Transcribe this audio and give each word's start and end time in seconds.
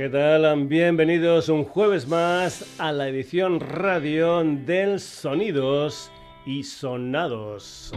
¿Qué 0.00 0.08
tal? 0.08 0.66
Bienvenidos 0.66 1.50
un 1.50 1.62
jueves 1.62 2.08
más 2.08 2.64
a 2.80 2.90
la 2.90 3.08
edición 3.08 3.60
radio 3.60 4.42
del 4.42 4.98
Sonidos 4.98 6.10
y 6.46 6.62
Sonados. 6.62 7.92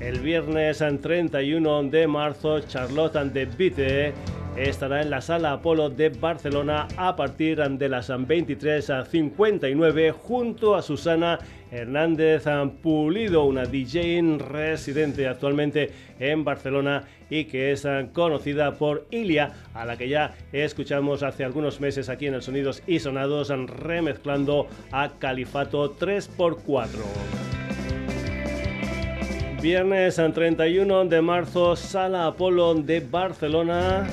el 0.00 0.20
viernes 0.20 0.78
31 0.78 1.82
de 1.84 2.06
marzo, 2.06 2.60
Charlotte 2.60 3.32
de 3.32 3.46
Vite 3.46 4.12
estará 4.56 5.02
en 5.02 5.10
la 5.10 5.20
Sala 5.20 5.52
Apolo 5.52 5.90
de 5.90 6.08
Barcelona 6.08 6.88
a 6.96 7.14
partir 7.14 7.58
de 7.58 7.88
las 7.88 8.10
23.59 8.10 10.10
junto 10.12 10.74
a 10.74 10.82
Susana 10.82 11.38
Hernández 11.70 12.46
Pulido, 12.82 13.44
una 13.44 13.64
DJ 13.64 14.38
residente 14.38 15.28
actualmente 15.28 15.92
en 16.18 16.42
Barcelona 16.44 17.04
y 17.28 17.44
que 17.44 17.72
es 17.72 17.86
conocida 18.12 18.72
por 18.74 19.06
Ilia, 19.10 19.52
a 19.74 19.84
la 19.84 19.98
que 19.98 20.08
ya 20.08 20.34
escuchamos 20.52 21.22
hace 21.22 21.44
algunos 21.44 21.80
meses 21.80 22.08
aquí 22.08 22.26
en 22.26 22.34
el 22.34 22.42
Sonidos 22.42 22.82
y 22.86 23.00
Sonados 23.00 23.48
remezclando 23.48 24.68
a 24.90 25.10
Califato 25.18 25.96
3x4. 25.96 27.85
Viernes 29.62 30.16
31 30.16 31.06
de 31.06 31.22
marzo, 31.22 31.74
Sala 31.76 32.26
Apolo 32.26 32.74
de 32.74 33.00
Barcelona. 33.00 34.06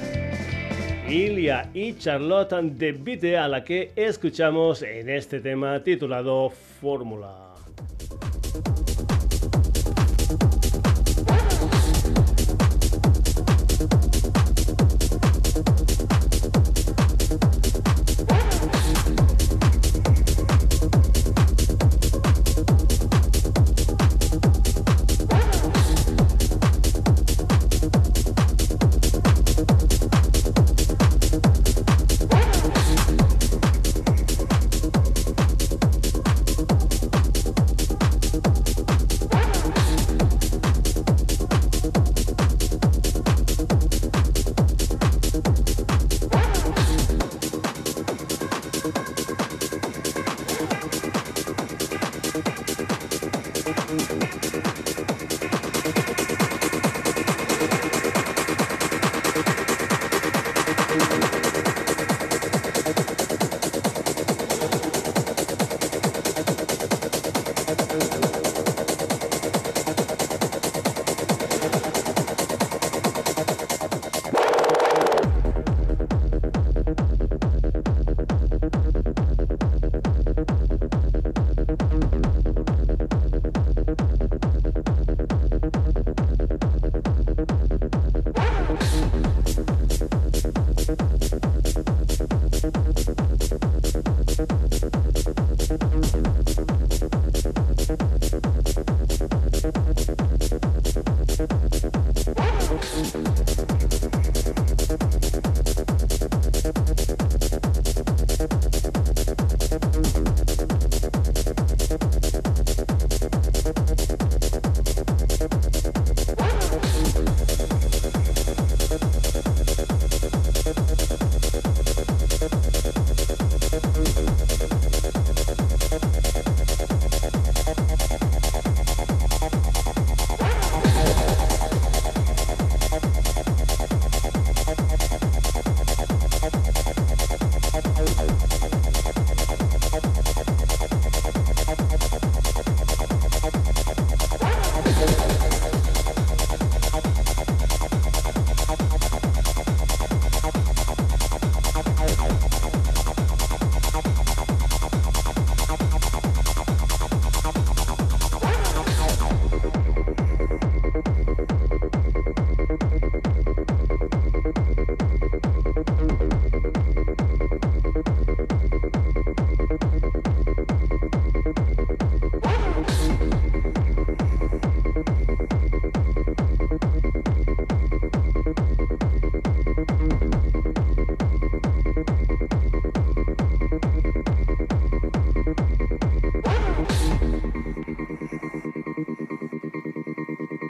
Ilia 1.08 1.70
y 1.74 1.98
Charlotte 1.98 2.62
de 2.62 2.94
Vite 2.94 3.38
a 3.38 3.48
la 3.48 3.64
que 3.64 3.92
escuchamos 3.96 4.82
en 4.82 5.10
este 5.10 5.42
tema 5.42 5.84
titulado 5.84 6.50
Fórmula. 6.50 7.43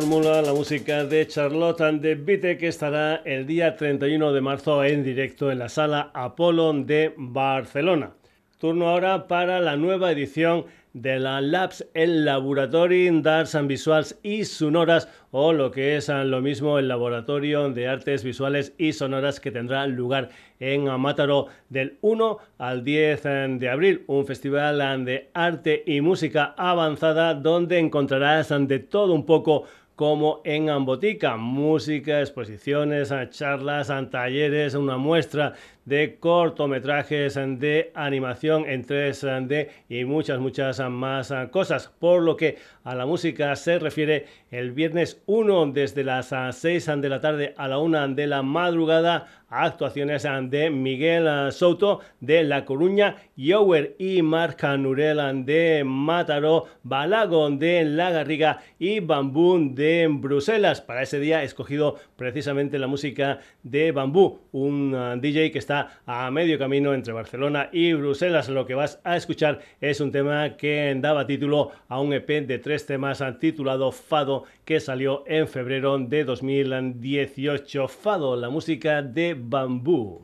fórmula, 0.00 0.42
la 0.42 0.52
música 0.52 1.06
de 1.06 1.26
Charlotte 1.26 1.80
and 1.80 2.02
Beat 2.02 2.58
que 2.58 2.68
estará 2.68 3.22
el 3.24 3.46
día 3.46 3.76
31 3.76 4.30
de 4.30 4.42
marzo 4.42 4.84
en 4.84 5.02
directo 5.02 5.50
en 5.50 5.58
la 5.58 5.70
sala 5.70 6.10
Apollo 6.12 6.74
de 6.74 7.14
Barcelona. 7.16 8.10
Turno 8.58 8.90
ahora 8.90 9.26
para 9.26 9.58
la 9.58 9.78
nueva 9.78 10.12
edición 10.12 10.66
de 10.92 11.18
la 11.18 11.40
Labs, 11.40 11.86
el 11.94 12.24
Laboratory 12.24 13.20
Darts 13.22 13.56
Visuals 13.66 14.18
y 14.22 14.44
Sonoras, 14.44 15.08
o 15.30 15.52
lo 15.52 15.70
que 15.70 15.96
es 15.96 16.08
lo 16.08 16.40
mismo 16.40 16.78
el 16.78 16.88
Laboratorio 16.88 17.70
de 17.70 17.88
Artes 17.88 18.24
Visuales 18.24 18.72
y 18.78 18.94
Sonoras 18.94 19.38
que 19.38 19.50
tendrá 19.50 19.86
lugar 19.86 20.30
en 20.58 20.88
Amátaro 20.88 21.48
del 21.68 21.98
1 22.00 22.38
al 22.58 22.82
10 22.84 23.22
de 23.58 23.68
abril, 23.70 24.04
un 24.06 24.26
festival 24.26 25.04
de 25.04 25.28
arte 25.34 25.82
y 25.86 26.00
música 26.00 26.54
avanzada 26.56 27.34
donde 27.34 27.78
encontrarás 27.78 28.48
de 28.48 28.78
todo 28.78 29.12
un 29.12 29.26
poco 29.26 29.64
como 29.96 30.42
en 30.44 30.68
Ambotica. 30.68 31.36
Música, 31.36 32.20
exposiciones, 32.20 33.12
charlas, 33.30 33.90
talleres, 34.10 34.74
una 34.74 34.98
muestra 34.98 35.54
de 35.86 36.18
cortometrajes 36.20 37.34
de 37.34 37.92
animación 37.94 38.66
en 38.68 38.84
3D 38.84 39.68
y 39.88 40.04
muchas, 40.04 40.38
muchas 40.38 40.78
más 40.90 41.32
cosas. 41.50 41.88
Por 41.98 42.22
lo 42.22 42.36
que 42.36 42.58
a 42.84 42.94
la 42.94 43.06
música 43.06 43.56
se 43.56 43.78
refiere, 43.78 44.26
el 44.50 44.72
viernes 44.72 45.22
1 45.26 45.66
desde 45.72 46.04
las 46.04 46.34
6 46.52 46.86
de 46.98 47.08
la 47.08 47.20
tarde 47.20 47.54
a 47.56 47.66
la 47.66 47.78
1 47.78 48.08
de 48.08 48.26
la 48.26 48.42
madrugada 48.42 49.45
actuaciones 49.64 50.26
de 50.50 50.70
Miguel 50.70 51.52
Souto 51.52 52.00
de 52.20 52.44
La 52.44 52.64
Coruña, 52.64 53.16
Yower 53.36 53.96
y 53.98 54.22
Marca 54.22 54.76
Nurel 54.76 55.44
de 55.44 55.82
Mataró, 55.84 56.66
Balago 56.82 57.50
de 57.50 57.84
La 57.84 58.10
Garriga 58.10 58.60
y 58.78 59.00
Bambú 59.00 59.74
de 59.74 60.08
Bruselas. 60.10 60.80
Para 60.80 61.02
ese 61.02 61.20
día 61.20 61.42
he 61.42 61.46
escogido 61.46 61.96
precisamente 62.16 62.78
la 62.78 62.86
música 62.86 63.40
de 63.62 63.92
Bambú, 63.92 64.40
un 64.52 65.20
DJ 65.20 65.50
que 65.50 65.58
está 65.58 66.00
a 66.06 66.30
medio 66.30 66.58
camino 66.58 66.94
entre 66.94 67.12
Barcelona 67.12 67.68
y 67.72 67.92
Bruselas. 67.92 68.48
Lo 68.48 68.66
que 68.66 68.74
vas 68.74 69.00
a 69.04 69.16
escuchar 69.16 69.60
es 69.80 70.00
un 70.00 70.12
tema 70.12 70.56
que 70.56 70.96
daba 70.98 71.26
título 71.26 71.70
a 71.88 72.00
un 72.00 72.12
EP 72.12 72.46
de 72.46 72.58
tres 72.58 72.86
temas 72.86 73.22
titulado 73.38 73.92
Fado 73.92 74.44
que 74.64 74.80
salió 74.80 75.24
en 75.26 75.48
febrero 75.48 75.98
de 75.98 76.24
2018. 76.24 77.88
Fado, 77.88 78.36
la 78.36 78.50
música 78.50 79.02
de 79.02 79.34
Bambú. 79.46 80.20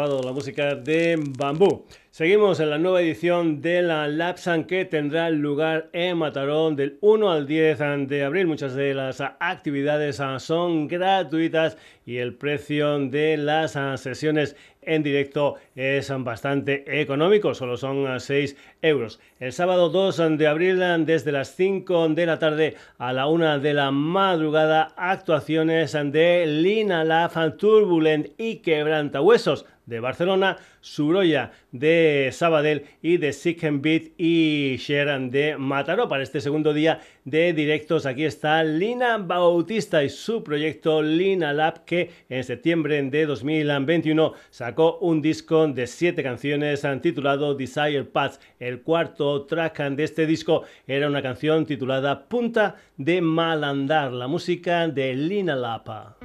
La 0.00 0.32
música 0.32 0.74
de 0.76 1.22
Bambú. 1.36 1.84
Seguimos 2.10 2.58
en 2.58 2.70
la 2.70 2.78
nueva 2.78 3.02
edición 3.02 3.60
de 3.60 3.82
la 3.82 4.08
Lapsan 4.08 4.64
que 4.64 4.86
tendrá 4.86 5.28
lugar 5.28 5.90
en 5.92 6.16
Matarón 6.16 6.74
del 6.74 6.96
1 7.02 7.30
al 7.30 7.46
10 7.46 8.08
de 8.08 8.24
abril. 8.24 8.46
Muchas 8.46 8.74
de 8.74 8.94
las 8.94 9.20
actividades 9.20 10.20
son 10.38 10.88
gratuitas 10.88 11.76
y 12.06 12.16
el 12.16 12.34
precio 12.34 12.98
de 12.98 13.36
las 13.36 13.72
sesiones 14.00 14.56
en 14.82 15.02
directo 15.02 15.56
es 15.76 16.10
bastante 16.24 17.00
económico, 17.00 17.54
solo 17.54 17.76
son 17.76 18.18
6 18.18 18.56
euros. 18.80 19.20
El 19.38 19.52
sábado 19.52 19.90
2 19.90 20.38
de 20.38 20.46
abril, 20.46 20.82
desde 21.04 21.30
las 21.30 21.54
5 21.54 22.08
de 22.08 22.26
la 22.26 22.38
tarde 22.38 22.76
a 22.98 23.12
la 23.12 23.26
1 23.26 23.60
de 23.60 23.74
la 23.74 23.90
madrugada, 23.90 24.94
actuaciones 24.96 25.92
de 25.92 26.46
Lina 26.46 27.04
Laf, 27.04 27.36
Turbulent 27.58 28.28
y 28.38 28.56
Quebranta 28.56 29.20
Huesos 29.20 29.66
de 29.90 30.00
Barcelona, 30.00 30.56
Suroya 30.80 31.52
de 31.72 32.30
Sabadell 32.32 32.84
y 33.02 33.18
de 33.18 33.34
Sick 33.34 33.60
Beat 33.82 34.12
y 34.16 34.76
Sharon 34.78 35.30
de 35.30 35.58
Mataró. 35.58 36.08
Para 36.08 36.22
este 36.22 36.40
segundo 36.40 36.72
día 36.72 37.00
de 37.24 37.52
directos 37.52 38.06
aquí 38.06 38.24
está 38.24 38.64
Lina 38.64 39.18
Bautista 39.18 40.02
y 40.02 40.08
su 40.08 40.42
proyecto 40.42 41.02
Lina 41.02 41.52
Lab 41.52 41.84
que 41.84 42.10
en 42.28 42.44
septiembre 42.44 43.02
de 43.02 43.26
2021 43.26 44.32
sacó 44.48 44.98
un 44.98 45.20
disco 45.20 45.66
de 45.68 45.86
siete 45.86 46.22
canciones 46.22 46.86
titulado 47.02 47.54
Desire 47.54 48.04
Paths. 48.04 48.40
El 48.58 48.82
cuarto 48.82 49.44
track 49.46 49.80
de 49.90 50.04
este 50.04 50.26
disco 50.26 50.62
era 50.86 51.08
una 51.08 51.20
canción 51.20 51.66
titulada 51.66 52.28
Punta 52.28 52.76
de 52.96 53.20
Malandar, 53.20 54.12
la 54.12 54.28
música 54.28 54.88
de 54.88 55.14
Lina 55.14 55.56
Lapa. 55.56 56.16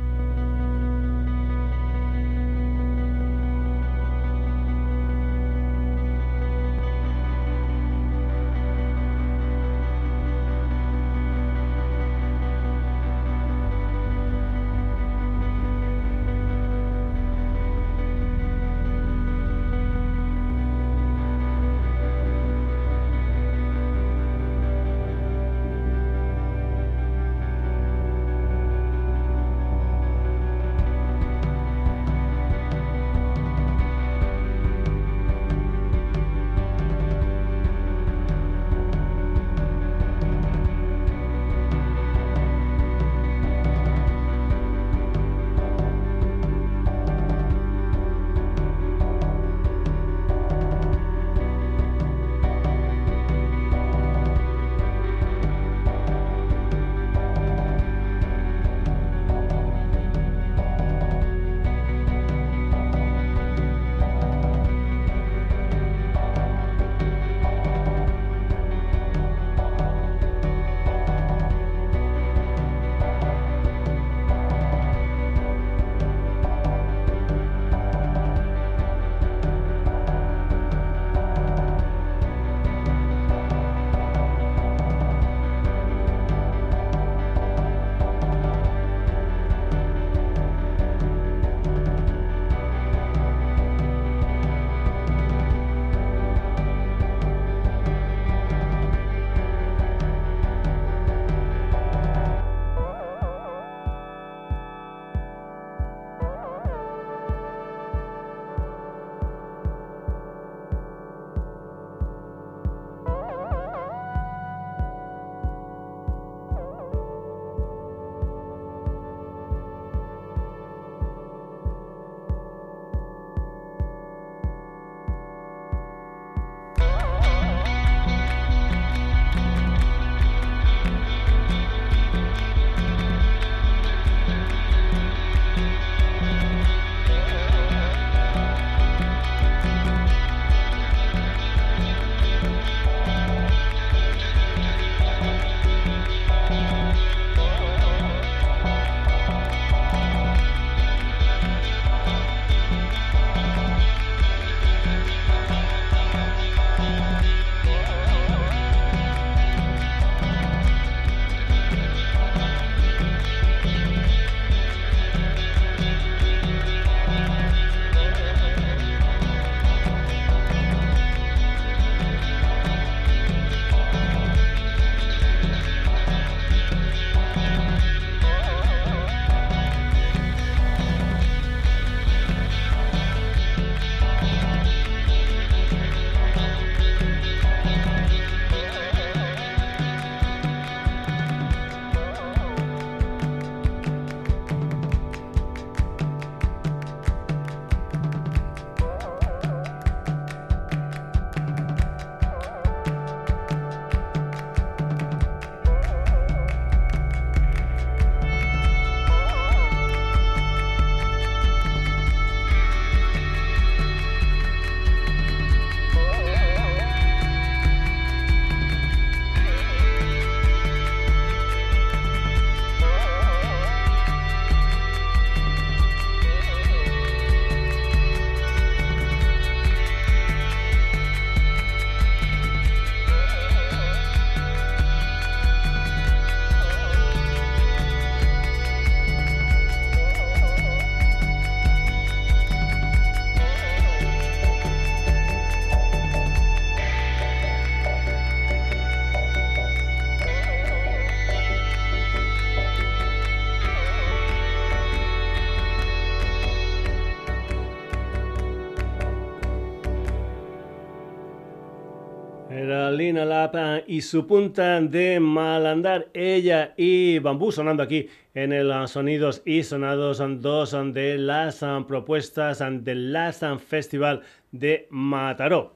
Y 263.88 264.02
su 264.02 264.28
punta 264.28 264.82
de 264.82 265.20
malandar, 265.20 266.08
ella 266.14 266.74
y 266.78 267.20
Bambú 267.20 267.52
sonando 267.52 267.84
aquí 267.84 268.08
en 268.34 268.52
el 268.52 268.88
Sonidos 268.88 269.42
y 269.46 269.64
Sonados, 269.64 270.22
dos 270.42 270.76
de 270.94 271.18
las 271.18 271.64
propuestas 271.88 272.64
del 272.82 273.16
Festival 273.60 274.22
de 274.52 274.88
Mataró. 274.90 275.75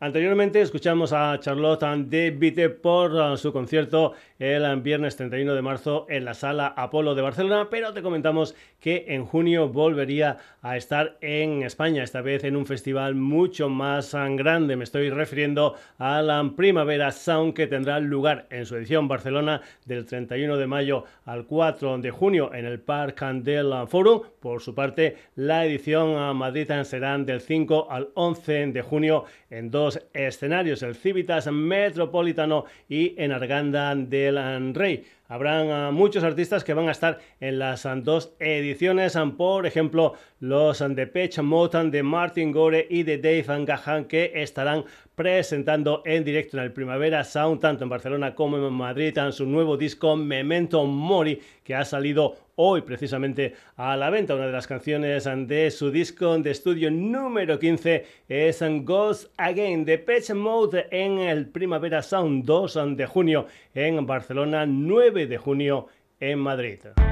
Anteriormente 0.00 0.60
escuchamos 0.60 1.12
a 1.12 1.36
Charlotte 1.40 1.82
de 2.06 2.30
Vite 2.30 2.70
por 2.70 3.12
uh, 3.14 3.36
su 3.36 3.52
concierto 3.52 4.12
el 4.38 4.80
viernes 4.80 5.16
31 5.16 5.56
de 5.56 5.62
marzo 5.62 6.06
en 6.08 6.24
la 6.24 6.34
sala 6.34 6.68
Apolo 6.68 7.16
de 7.16 7.22
Barcelona, 7.22 7.66
pero 7.68 7.92
te 7.92 8.00
comentamos 8.00 8.54
que 8.78 9.06
en 9.08 9.24
junio 9.24 9.68
volvería 9.68 10.36
a 10.62 10.76
estar 10.76 11.16
en 11.20 11.64
España, 11.64 12.04
esta 12.04 12.20
vez 12.20 12.44
en 12.44 12.54
un 12.54 12.64
festival 12.64 13.16
mucho 13.16 13.68
más 13.68 14.14
uh, 14.14 14.36
grande. 14.36 14.76
Me 14.76 14.84
estoy 14.84 15.10
refiriendo 15.10 15.74
a 15.98 16.22
la 16.22 16.48
Primavera 16.56 17.10
Sound 17.10 17.54
que 17.54 17.66
tendrá 17.66 17.98
lugar 17.98 18.46
en 18.50 18.66
su 18.66 18.76
edición 18.76 19.08
Barcelona 19.08 19.62
del 19.84 20.06
31 20.06 20.58
de 20.58 20.66
mayo 20.68 21.06
al 21.24 21.44
4 21.44 21.98
de 21.98 22.12
junio 22.12 22.54
en 22.54 22.66
el 22.66 22.78
Parc 22.78 23.20
del 23.42 23.74
Forum. 23.88 24.20
Por 24.38 24.62
su 24.62 24.76
parte, 24.76 25.16
la 25.34 25.66
edición 25.66 26.16
a 26.16 26.32
Madrid 26.34 26.70
será 26.84 27.18
del 27.18 27.40
5 27.40 27.88
al 27.90 28.10
11 28.14 28.68
de 28.68 28.82
junio 28.82 29.24
en 29.50 29.72
dos 29.72 29.87
escenarios, 30.12 30.82
el 30.82 30.94
Civitas 30.94 31.46
Metropolitano 31.50 32.64
y 32.88 33.14
en 33.16 33.32
Arganda 33.32 33.94
del 33.94 34.74
Rey. 34.74 35.04
Habrán 35.30 35.70
ah, 35.70 35.90
muchos 35.92 36.24
artistas 36.24 36.64
que 36.64 36.72
van 36.72 36.88
a 36.88 36.92
estar 36.92 37.18
en 37.38 37.58
las 37.58 37.84
ah, 37.84 37.94
dos 37.96 38.32
ediciones, 38.38 39.14
ah, 39.14 39.30
por 39.36 39.66
ejemplo, 39.66 40.14
los 40.40 40.78
de 40.78 41.06
Pech 41.06 41.40
Motan 41.40 41.90
de 41.90 42.02
Martin 42.02 42.50
Gore 42.50 42.86
y 42.88 43.02
de 43.02 43.18
Dave 43.18 43.64
Gahan 43.66 44.06
que 44.06 44.32
estarán 44.36 44.86
presentando 45.14 46.02
en 46.06 46.24
directo 46.24 46.56
en 46.56 46.62
el 46.62 46.72
Primavera 46.72 47.24
Sound, 47.24 47.60
tanto 47.60 47.84
en 47.84 47.90
Barcelona 47.90 48.34
como 48.34 48.56
en 48.56 48.72
Madrid, 48.72 49.18
en 49.18 49.32
su 49.32 49.44
nuevo 49.44 49.76
disco 49.76 50.16
Memento 50.16 50.84
Mori, 50.86 51.40
que 51.62 51.74
ha 51.74 51.84
salido 51.84 52.36
hoy 52.54 52.82
precisamente 52.82 53.54
a 53.76 53.96
la 53.96 54.10
venta. 54.10 54.34
Una 54.34 54.46
de 54.46 54.52
las 54.52 54.66
canciones 54.66 55.24
de 55.24 55.70
su 55.70 55.90
disco 55.90 56.38
de 56.38 56.52
estudio 56.52 56.90
número 56.90 57.58
15 57.58 58.04
es 58.28 58.62
Ghost 58.82 59.32
Again 59.36 59.84
de 59.84 59.98
Pech 59.98 60.30
Mode 60.34 60.86
en 60.90 61.18
el 61.18 61.46
Primavera 61.46 62.02
Sound 62.02 62.44
2 62.44 62.96
de 62.96 63.06
junio 63.06 63.46
en 63.74 64.06
Barcelona, 64.06 64.66
9 64.66 65.17
de 65.26 65.38
junio 65.38 65.86
en 66.20 66.38
Madrid. 66.38 67.07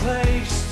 place. 0.00 0.67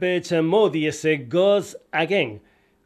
Page 0.00 0.40
Mode 0.40 0.78
y 0.78 0.86
ese 0.86 1.26
Goes 1.28 1.78
Again. 1.92 2.40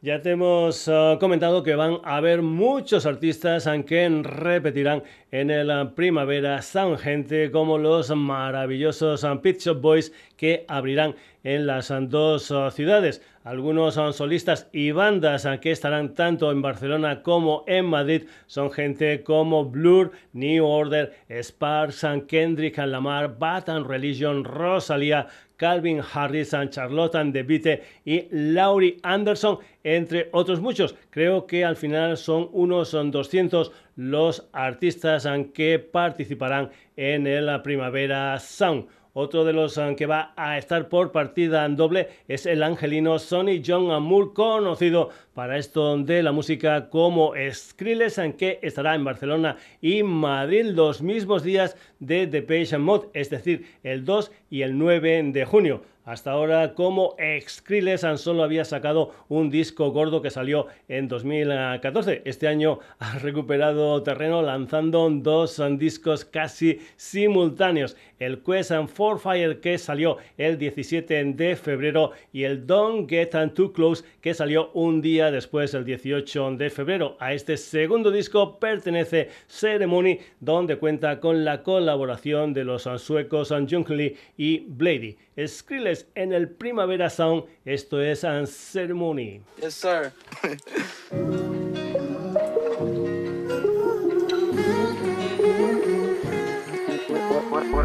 Ya 0.05 0.21
te 0.21 0.29
hemos 0.29 0.87
ah, 0.87 1.17
comentado 1.19 1.63
que 1.63 1.73
van 1.73 1.97
a 2.03 2.17
haber 2.17 2.43
muchos 2.43 3.07
artistas 3.07 3.67
que 3.87 4.21
repetirán 4.21 5.01
en 5.31 5.49
el 5.49 5.71
ah, 5.71 5.93
Primavera 5.95 6.61
Sound, 6.61 6.99
gente 6.99 7.49
como 7.49 7.79
los 7.79 8.15
maravillosos 8.15 9.23
ah, 9.23 9.41
Pit 9.41 9.61
Shop 9.61 9.81
Boys 9.81 10.13
que 10.37 10.63
abrirán 10.67 11.15
en 11.43 11.65
las 11.65 11.91
dos 12.09 12.53
ciudades. 12.71 13.23
Algunos 13.43 13.95
son 13.95 14.13
solistas 14.13 14.67
y 14.73 14.91
bandas 14.91 15.47
que 15.61 15.71
estarán 15.71 16.13
tanto 16.13 16.51
en 16.51 16.61
Barcelona 16.61 17.21
como 17.21 17.63
en 17.67 17.85
Madrid 17.85 18.23
son 18.47 18.71
gente 18.71 19.23
como 19.23 19.65
Blur, 19.65 20.11
New 20.33 20.65
Order, 20.65 21.15
Sparks, 21.29 22.05
Kendrick 22.27 22.77
Lamar, 22.77 23.37
Batan 23.37 23.87
Religion, 23.87 24.43
Rosalía, 24.43 25.27
Calvin 25.57 26.01
Harris, 26.13 26.55
Charlotte 26.69 27.15
DeVite 27.15 27.83
y 28.03 28.27
Laurie 28.31 28.97
Anderson, 29.03 29.59
entre 29.83 30.29
otros 30.31 30.59
muchos. 30.59 30.95
Creo 31.09 31.45
que 31.45 31.63
al 31.63 31.75
final 31.75 32.17
son 32.17 32.49
unos 32.51 32.89
son 32.89 33.11
200 33.11 33.71
los 33.95 34.47
artistas 34.51 35.27
que 35.53 35.79
participarán 35.79 36.71
en 36.97 37.27
el 37.27 37.61
Primavera 37.61 38.39
Sound. 38.39 38.87
Otro 39.17 39.45
de 39.45 39.53
los 39.53 39.79
que 39.95 40.07
va 40.07 40.33
a 40.35 40.57
estar 40.57 40.89
por 40.89 41.13
partida 41.13 41.63
en 41.63 41.77
doble 41.77 42.09
es 42.27 42.45
el 42.45 42.61
angelino 42.61 43.17
Sonny 43.17 43.63
John 43.65 44.03
Moore, 44.03 44.31
conocido 44.33 45.09
para 45.35 45.57
esto 45.57 45.97
de 45.97 46.23
la 46.23 46.31
música 46.31 46.89
como 46.89 47.33
Skrillex, 47.51 48.19
que 48.37 48.57
estará 48.63 48.95
en 48.95 49.03
Barcelona 49.03 49.57
y 49.81 50.01
Madrid 50.01 50.67
los 50.67 51.01
mismos 51.01 51.43
días 51.43 51.75
de 51.99 52.25
The 52.25 52.41
Page 52.41 52.77
Mod, 52.77 53.07
es 53.13 53.29
decir, 53.29 53.67
el 53.83 54.05
2 54.05 54.31
y 54.49 54.61
el 54.61 54.77
9 54.77 55.23
de 55.33 55.45
junio. 55.45 55.81
Hasta 56.05 56.33
ahora, 56.33 56.75
como 56.75 57.15
Skrillex 57.49 58.21
solo 58.21 58.43
había 58.43 58.63
sacado 58.63 59.11
un 59.27 59.49
disco 59.49 59.89
gordo 59.89 60.21
que 60.21 60.29
salió 60.29 60.67
en 60.87 61.07
2014. 61.07 62.21
Este 62.25 62.47
año 62.47 62.77
ha 62.99 63.17
recuperado 63.17 64.03
terreno 64.03 64.43
lanzando 64.43 65.09
dos 65.09 65.59
discos 65.79 66.23
casi 66.23 66.79
simultáneos. 66.95 67.97
El 68.19 68.43
Quest 68.43 68.71
for 68.93 69.19
Fire 69.19 69.59
que 69.61 69.79
salió 69.79 70.17
el 70.37 70.59
17 70.59 71.23
de 71.33 71.55
febrero 71.55 72.11
y 72.31 72.43
el 72.43 72.67
Don't 72.67 73.09
Get 73.09 73.31
Too 73.55 73.73
Close 73.73 74.05
que 74.21 74.35
salió 74.35 74.69
un 74.73 75.01
día 75.01 75.24
después, 75.31 75.73
el 75.73 75.85
18 75.85 76.51
de 76.51 76.69
febrero. 76.69 77.17
A 77.19 77.33
este 77.33 77.57
segundo 77.57 78.11
disco 78.11 78.59
pertenece 78.59 79.29
Ceremony, 79.47 80.19
donde 80.39 80.77
cuenta 80.77 81.19
con 81.19 81.45
la 81.45 81.63
colaboración 81.63 82.53
de 82.53 82.63
los 82.63 82.83
suecos 82.97 83.49
Jung 83.49 83.89
Lee 83.89 84.17
y 84.37 84.65
Blady. 84.67 85.17
Skrillex 85.45 86.07
en 86.15 86.33
el 86.33 86.49
Primavera 86.49 87.09
Sound. 87.09 87.45
Esto 87.65 88.01
es 88.01 88.25
Ceremony. 88.45 89.41
Yes, 89.61 89.73
sir. 89.75 90.11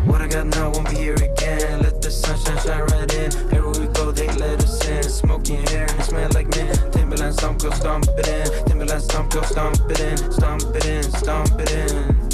What 0.07 0.20
I 0.20 0.29
got 0.29 0.46
now 0.46 0.70
won't 0.70 0.88
be 0.88 0.96
here 0.96 1.14
again. 1.14 1.83
Let 1.83 2.00
the 2.03 2.11
sunshine 2.11 2.59
shine 2.59 2.83
right 2.83 3.14
in. 3.14 3.33
Everywhere 3.55 3.87
we 3.87 3.87
go, 3.92 4.11
they 4.11 4.29
let 4.38 4.62
us 4.62 4.88
in. 4.88 5.03
Smoking 5.03 5.66
hair 5.68 5.87
and 5.88 6.00
it 6.00 6.05
smell 6.05 6.31
like 6.35 6.48
mint. 6.57 6.79
Timberland 7.20 7.38
stomp, 7.38 7.61
go 7.61 7.70
stomp 7.72 8.09
it 8.16 8.28
in. 8.28 8.64
Timberland 8.64 9.02
stomp, 9.02 9.30
go 9.30 9.42
stomp 9.42 9.90
it 9.90 10.00
in. 10.00 10.16
Stomp 10.33 10.62
it 10.74 10.87
in, 10.87 11.02
stomp 11.02 11.61
it 11.61 11.70
in. 11.70 12.30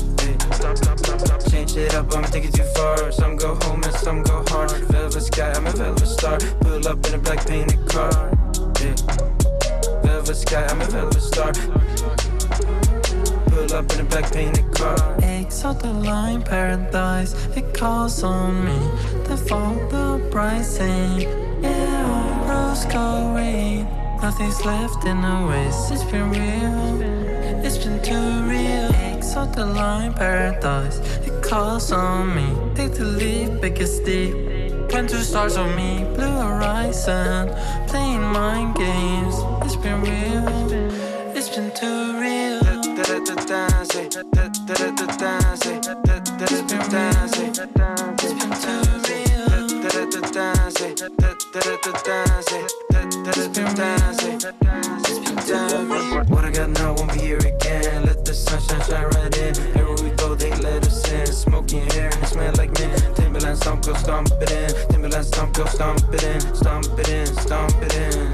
Stop, 0.53 0.77
stop, 0.77 0.99
stop, 1.01 1.21
stop. 1.21 1.51
Change 1.51 1.77
it 1.77 1.95
up, 1.97 2.15
I'm 2.15 2.23
taking 2.23 2.53
too 2.53 2.63
far. 2.77 3.11
Some 3.11 3.37
go 3.37 3.57
home 3.63 3.83
and 3.83 3.93
some 3.95 4.23
go 4.23 4.45
hard. 4.47 4.71
Velvet 4.71 5.23
sky, 5.23 5.51
I'm 5.57 5.67
a 5.67 5.73
velvet 5.73 6.07
star. 6.07 6.39
Pull 6.61 6.87
up 6.87 7.05
in 7.05 7.15
a 7.15 7.19
black 7.19 7.45
painted 7.49 7.85
car. 7.89 8.31
Yeah. 8.81 8.95
Velvet 10.05 10.37
sky, 10.37 10.65
I'm 10.67 10.81
a 10.81 10.85
velvet 10.85 11.21
star. 11.21 11.53
Pull 13.49 13.73
up 13.75 13.93
in 13.93 14.01
a 14.01 14.05
black 14.05 14.33
painted 14.33 14.73
car. 14.73 15.19
Exalt 15.21 15.81
the 15.81 15.93
line 15.93 16.43
paradise. 16.43 17.35
It 17.57 17.75
calls 17.75 18.23
on 18.23 18.65
me. 18.65 18.79
The 19.25 19.37
fall, 19.37 19.75
the 19.89 20.31
rising. 20.33 21.23
Yeah, 21.61 22.49
rose 22.49 22.85
gold 22.85 23.35
rain. 23.35 24.06
Nothing's 24.23 24.65
left 24.65 25.05
in 25.05 25.21
the 25.21 25.47
waste. 25.49 25.93
It's 25.93 26.05
been 26.05 26.31
real. 26.31 27.03
It's 27.65 27.79
been 27.79 28.03
too 28.03 28.49
real 28.49 28.87
of 29.37 29.55
the 29.55 29.67
line 29.67 30.15
paradise. 30.15 30.99
It 31.27 31.43
calls 31.43 31.93
on 31.93 32.35
me. 32.35 32.49
Take 32.75 32.95
the 32.95 33.05
leap, 33.05 33.61
make 33.61 33.79
it 33.81 33.87
steep. 33.87 34.35
When 34.91 35.07
two 35.07 35.23
stars 35.23 35.57
on 35.57 35.77
me, 35.77 36.05
blue 36.15 36.37
horizon. 36.47 37.55
Playing 37.87 38.23
mind 38.23 38.77
games. 38.77 39.35
It's 39.63 39.77
been 39.77 40.01
real. 40.01 40.47
It's 41.37 41.51
been 41.55 41.71
too 41.75 42.21
real. 42.21 42.37
What 53.27 53.35
I 56.45 56.53
got 56.53 56.71
now 56.71 56.95
won't 56.95 57.13
be 57.13 57.19
here 57.19 57.39
again. 57.39 58.07
Let 58.07 58.25
the 58.25 58.33
sunshine 58.33 58.81
shine 58.83 59.03
right 59.03 59.37
in. 59.37 59.49
Everywhere 59.75 59.97
we 60.05 60.11
go, 60.11 60.37
they 60.37 60.55
let 60.63 60.87
us 60.87 61.11
in. 61.11 61.27
Smoking 61.27 61.91
hair 61.91 62.09
and 62.15 62.23
it 62.23 62.27
smell 62.29 62.55
like 62.57 62.71
mint. 62.79 63.17
Timberland 63.17 63.59
stomp, 63.59 63.85
go 63.85 63.95
stomp 63.95 64.31
it 64.41 64.53
in. 64.53 64.71
Timberland 64.91 65.25
stomp, 65.27 65.55
go 65.55 65.65
stomp 65.65 66.03
it 66.15 66.23
in. 66.23 66.41
Stomp 66.55 66.87
it 67.01 67.09
in, 67.09 67.27
stomp 67.27 67.75
it 67.83 67.97
in. 67.97 68.31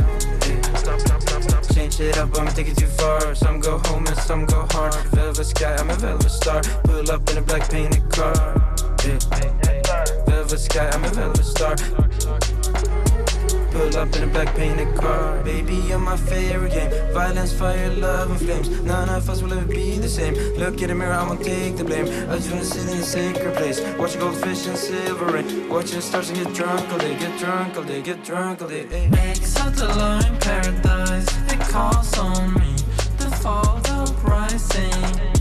Stop, 0.76 1.00
stop, 1.00 1.22
stop, 1.22 1.42
stop. 1.42 1.74
Change 1.74 1.98
it 2.00 2.18
up, 2.18 2.38
I'ma 2.38 2.50
take 2.50 2.68
it 2.68 2.76
too 2.76 2.86
far. 2.86 3.34
Some 3.34 3.60
go 3.60 3.78
home 3.86 4.06
and 4.06 4.18
some 4.18 4.44
go 4.44 4.66
hard. 4.72 4.94
Velvet 5.14 5.46
sky, 5.46 5.74
I'm 5.74 5.88
a 5.88 5.94
velvet 5.94 6.30
star. 6.30 6.60
Pull 6.84 7.10
up 7.10 7.30
in 7.30 7.38
a 7.38 7.42
black 7.42 7.70
painted 7.70 8.10
car. 8.10 8.34
Yeah. 9.06 9.18
Velvet 10.26 10.58
sky, 10.58 10.90
I'm 10.90 11.02
a 11.02 11.08
velvet 11.08 11.46
star. 11.46 11.76
Pull 13.72 13.96
up 13.96 14.14
in 14.16 14.24
a 14.24 14.26
black 14.26 14.54
painted 14.54 14.94
car. 14.96 15.42
Baby, 15.42 15.76
you're 15.88 15.98
my 15.98 16.16
favorite 16.16 16.72
game. 16.72 16.90
Violence, 17.14 17.54
fire, 17.54 17.88
love, 17.96 18.30
and 18.30 18.38
flames. 18.38 18.68
None 18.82 19.08
of 19.08 19.30
us 19.30 19.40
will 19.40 19.52
ever 19.54 19.64
be 19.64 19.96
the 19.98 20.08
same. 20.08 20.34
Look 20.58 20.82
in 20.82 20.88
the 20.88 20.94
mirror, 20.94 21.14
I 21.14 21.26
won't 21.26 21.42
take 21.42 21.76
the 21.76 21.84
blame. 21.84 22.04
I 22.30 22.36
just 22.36 22.50
wanna 22.50 22.64
sit 22.64 22.86
in 22.90 22.98
a 22.98 23.02
sacred 23.02 23.54
place. 23.54 23.80
Watch 23.98 24.18
goldfish 24.18 24.66
and 24.66 24.76
silver 24.76 25.24
rain. 25.24 25.70
Watching 25.70 25.96
the 25.96 26.02
stars 26.02 26.28
and 26.28 26.38
get 26.38 26.54
drunk 26.54 26.92
all 26.92 26.98
day. 26.98 27.18
Get 27.18 27.38
drunk 27.38 27.76
all 27.78 27.84
day, 27.84 28.02
get 28.02 28.22
drunk 28.22 28.60
all 28.60 28.68
day. 28.68 28.86
Hey. 28.86 29.32
Out 29.60 29.74
the 29.74 29.88
line 29.88 30.38
paradise. 30.40 31.28
It 31.50 31.60
calls 31.60 32.18
on 32.18 32.52
me. 32.54 32.74
The 33.16 33.30
fall, 33.40 33.80
the 33.80 34.14
rising. 34.22 35.31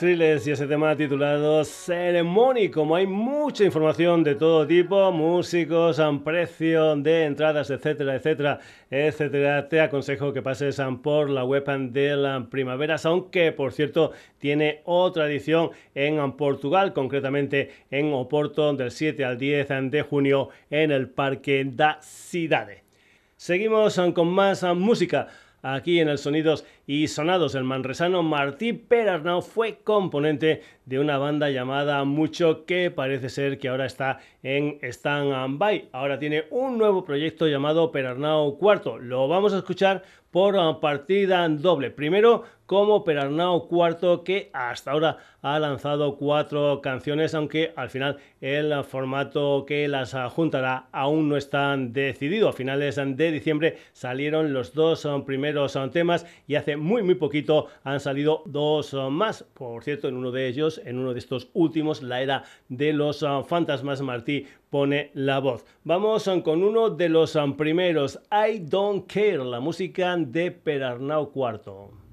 Y 0.00 0.22
ese 0.22 0.68
tema 0.68 0.94
titulado 0.94 1.64
Ceremony. 1.64 2.70
Como 2.70 2.94
hay 2.94 3.08
mucha 3.08 3.64
información 3.64 4.22
de 4.22 4.36
todo 4.36 4.64
tipo, 4.64 5.10
músicos, 5.10 6.00
precio 6.22 6.94
de 6.94 7.24
entradas, 7.24 7.68
etcétera, 7.68 8.14
etcétera, 8.14 8.60
etcétera, 8.90 9.68
te 9.68 9.80
aconsejo 9.80 10.32
que 10.32 10.40
pases 10.40 10.80
por 11.02 11.28
la 11.28 11.44
web 11.44 11.64
de 11.90 12.16
la 12.16 12.46
Primavera 12.48 12.96
Sound, 12.96 13.30
que 13.30 13.50
por 13.50 13.72
cierto 13.72 14.12
tiene 14.38 14.82
otra 14.84 15.26
edición 15.26 15.70
en 15.96 16.32
Portugal, 16.36 16.92
concretamente 16.92 17.72
en 17.90 18.12
Oporto, 18.12 18.72
del 18.74 18.92
7 18.92 19.24
al 19.24 19.36
10 19.36 19.90
de 19.90 20.02
junio 20.02 20.50
en 20.70 20.92
el 20.92 21.08
Parque 21.08 21.64
da 21.68 21.98
Cidade. 22.02 22.84
Seguimos 23.36 24.00
con 24.14 24.28
más 24.28 24.62
música. 24.76 25.26
Aquí 25.62 26.00
en 26.00 26.08
el 26.08 26.18
Sonidos 26.18 26.64
y 26.86 27.08
Sonados. 27.08 27.54
El 27.54 27.64
manresano 27.64 28.22
Martí 28.22 28.72
Perarnau 28.72 29.42
fue 29.42 29.78
componente 29.82 30.62
de 30.86 30.98
una 30.98 31.18
banda 31.18 31.50
llamada 31.50 32.04
Mucho 32.04 32.64
que 32.64 32.90
parece 32.90 33.28
ser 33.28 33.58
que 33.58 33.68
ahora 33.68 33.86
está 33.86 34.20
en 34.42 34.78
stand-by. 34.82 35.90
Ahora 35.92 36.18
tiene 36.18 36.44
un 36.50 36.78
nuevo 36.78 37.04
proyecto 37.04 37.46
llamado 37.46 37.92
Perarnau 37.92 38.58
Cuarto. 38.58 38.98
Lo 38.98 39.28
vamos 39.28 39.52
a 39.52 39.58
escuchar 39.58 40.02
por 40.38 40.78
partida 40.78 41.48
doble. 41.48 41.90
Primero 41.90 42.44
como 42.64 43.02
Perarnau 43.02 43.66
Cuarto 43.66 44.22
que 44.22 44.50
hasta 44.52 44.92
ahora 44.92 45.16
ha 45.42 45.58
lanzado 45.58 46.16
cuatro 46.16 46.80
canciones 46.80 47.34
aunque 47.34 47.72
al 47.74 47.90
final 47.90 48.18
el 48.40 48.84
formato 48.84 49.64
que 49.66 49.88
las 49.88 50.14
juntará 50.30 50.86
aún 50.92 51.28
no 51.28 51.36
está 51.36 51.76
decidido. 51.76 52.50
A 52.50 52.52
finales 52.52 53.00
de 53.02 53.32
diciembre 53.32 53.78
salieron 53.92 54.52
los 54.52 54.74
dos 54.74 55.08
primeros 55.26 55.76
temas 55.92 56.24
y 56.46 56.54
hace 56.54 56.76
muy 56.76 57.02
muy 57.02 57.16
poquito 57.16 57.66
han 57.82 57.98
salido 57.98 58.42
dos 58.46 58.94
más. 59.10 59.42
Por 59.42 59.82
cierto, 59.82 60.06
en 60.06 60.16
uno 60.16 60.30
de 60.30 60.46
ellos, 60.46 60.80
en 60.84 60.98
uno 61.00 61.14
de 61.14 61.18
estos 61.18 61.48
últimos, 61.52 62.00
la 62.00 62.22
era 62.22 62.44
de 62.68 62.92
los 62.92 63.26
fantasmas 63.46 64.02
Martí 64.02 64.46
pone 64.70 65.10
la 65.14 65.38
voz. 65.40 65.64
Vamos 65.84 66.28
con 66.44 66.62
uno 66.62 66.90
de 66.90 67.08
los 67.08 67.38
primeros, 67.56 68.20
I 68.30 68.58
Don't 68.60 69.06
Care, 69.06 69.44
la 69.44 69.60
música 69.60 70.16
de 70.16 70.50
Perarnau 70.50 71.30
Cuarto. 71.30 72.07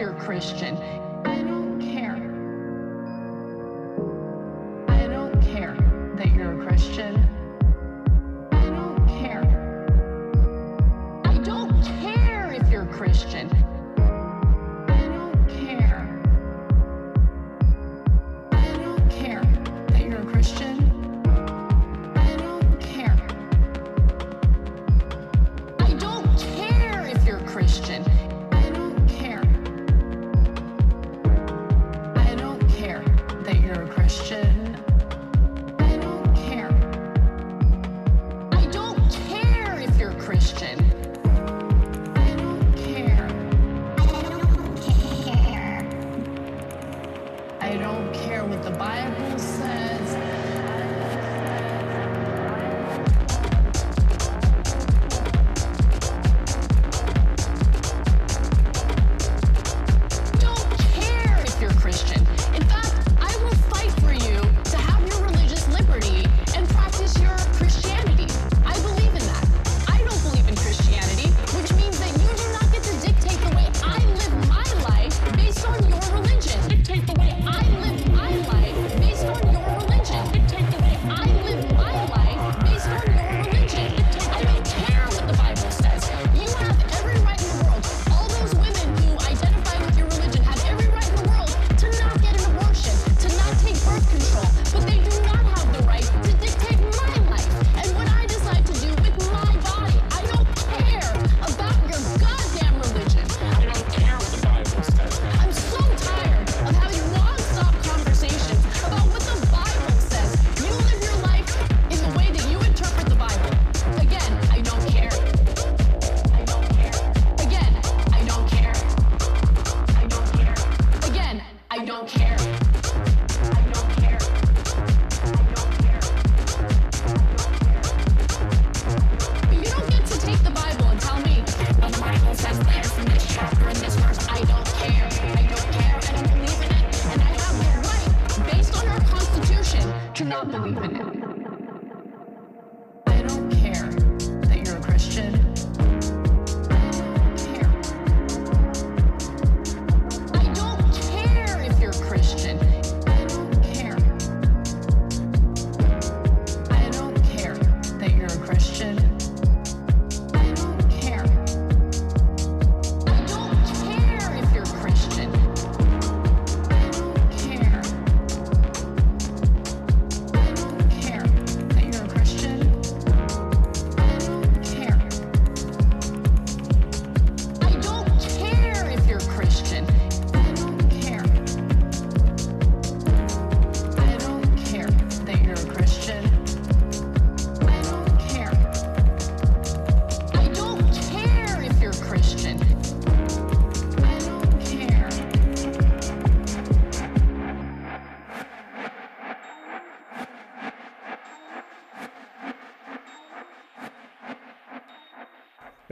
Care 0.00 0.08
if 0.08 0.16
you're 0.16 0.24
Christian. 0.24 1.09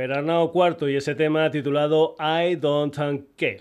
Perarnau 0.09 0.50
Cuarto 0.52 0.88
y 0.88 0.96
ese 0.96 1.14
tema 1.14 1.50
titulado 1.50 2.16
I 2.18 2.56
Don't 2.56 2.96
Care. 3.36 3.61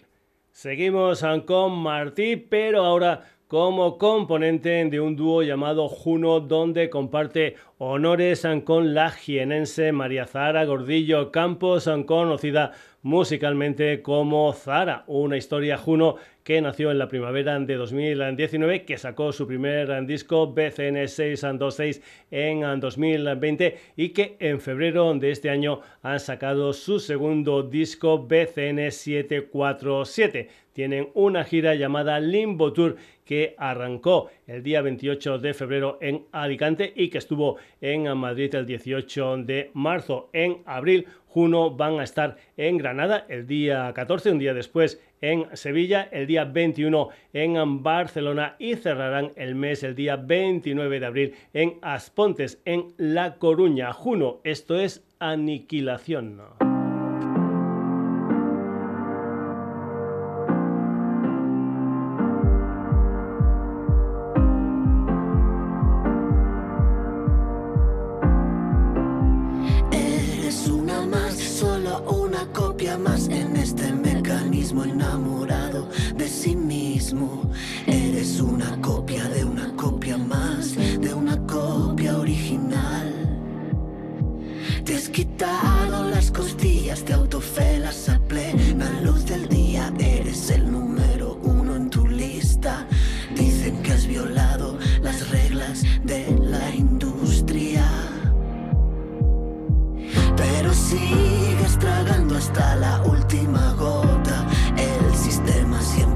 Seguimos 0.49 1.21
con 1.45 1.73
Martí, 1.73 2.37
pero 2.37 2.85
ahora 2.85 3.25
como 3.47 3.97
componente 3.97 4.85
de 4.85 5.01
un 5.01 5.17
dúo 5.17 5.43
llamado 5.43 5.89
Juno, 5.89 6.39
donde 6.39 6.89
comparte 6.89 7.55
honores 7.79 8.47
con 8.63 8.93
la 8.93 9.09
jienense 9.09 9.91
María 9.91 10.25
Zara 10.25 10.63
Gordillo 10.63 11.33
Campos, 11.33 11.89
conocida 12.05 12.71
musicalmente 13.07 14.01
como 14.01 14.51
Zara, 14.51 15.05
una 15.07 15.37
historia 15.37 15.77
Juno 15.77 16.17
que 16.43 16.61
nació 16.61 16.91
en 16.91 16.99
la 16.99 17.07
primavera 17.07 17.57
de 17.57 17.75
2019, 17.75 18.83
que 18.83 18.97
sacó 18.97 19.31
su 19.31 19.47
primer 19.47 20.05
disco 20.05 20.47
BCN 20.47 21.07
626 21.07 22.01
en 22.31 22.79
2020 22.81 23.77
y 23.95 24.09
que 24.09 24.35
en 24.39 24.59
febrero 24.59 25.13
de 25.13 25.31
este 25.31 25.49
año 25.49 25.79
han 26.01 26.19
sacado 26.19 26.73
su 26.73 26.99
segundo 26.99 27.63
disco 27.63 28.27
BCN 28.27 28.91
747. 28.91 30.49
Tienen 30.77 31.09
una 31.15 31.43
gira 31.43 31.73
llamada 31.73 32.19
Limbo 32.19 32.71
Tour 32.71 32.97
que 33.25 33.55
arrancó 33.57 34.29
el 34.45 34.61
día 34.61 34.83
28 34.83 35.39
de 35.39 35.55
febrero 35.55 35.97
en 36.01 36.27
Alicante 36.31 36.93
y 36.95 37.09
que 37.09 37.17
estuvo 37.17 37.57
en 37.81 38.15
Madrid 38.15 38.53
el 38.53 38.67
18 38.67 39.37
de 39.37 39.71
marzo. 39.73 40.29
En 40.33 40.57
abril 40.67 41.07
Juno 41.25 41.71
van 41.71 41.99
a 41.99 42.03
estar 42.03 42.37
en 42.57 42.77
Granada 42.77 43.25
el 43.27 43.47
día 43.47 43.91
14, 43.91 44.29
un 44.33 44.37
día 44.37 44.53
después 44.53 45.01
en 45.19 45.47
Sevilla, 45.57 46.09
el 46.11 46.27
día 46.27 46.45
21 46.45 47.09
en 47.33 47.81
Barcelona 47.81 48.55
y 48.59 48.75
cerrarán 48.75 49.31
el 49.35 49.55
mes 49.55 49.81
el 49.81 49.95
día 49.95 50.15
29 50.15 50.99
de 50.99 51.05
abril 51.07 51.33
en 51.53 51.79
Aspontes, 51.81 52.61
en 52.65 52.93
La 52.97 53.37
Coruña. 53.39 53.93
Juno, 53.93 54.41
esto 54.43 54.79
es 54.79 55.03
aniquilación. 55.17 56.76
Eres 77.85 78.39
una 78.39 78.79
copia 78.81 79.23
de 79.29 79.45
una 79.45 79.73
copia 79.75 80.17
más, 80.17 80.75
de 80.75 81.13
una 81.13 81.37
copia 81.47 82.17
original. 82.17 83.13
Te 84.83 84.95
has 84.95 85.09
quitado 85.09 86.09
las 86.09 86.31
costillas, 86.31 87.05
de 87.05 87.13
autofelas 87.13 88.09
a 88.09 88.19
plena 88.19 88.89
luz 89.01 89.25
del 89.25 89.47
día. 89.47 89.93
Eres 89.99 90.49
el 90.49 90.71
número 90.71 91.39
uno 91.43 91.75
en 91.75 91.89
tu 91.89 92.07
lista. 92.07 92.87
Dicen 93.35 93.81
que 93.83 93.93
has 93.93 94.05
violado 94.05 94.77
las 95.01 95.29
reglas 95.29 95.83
de 96.03 96.37
la 96.39 96.71
Pero 100.37 100.73
sigues 100.73 101.77
tragando 101.79 102.37
hasta 102.37 102.75
la 102.77 103.01
última 103.03 103.73
gota. 103.73 104.47
El 104.77 105.15
sistema 105.15 105.81
siempre 105.81 106.06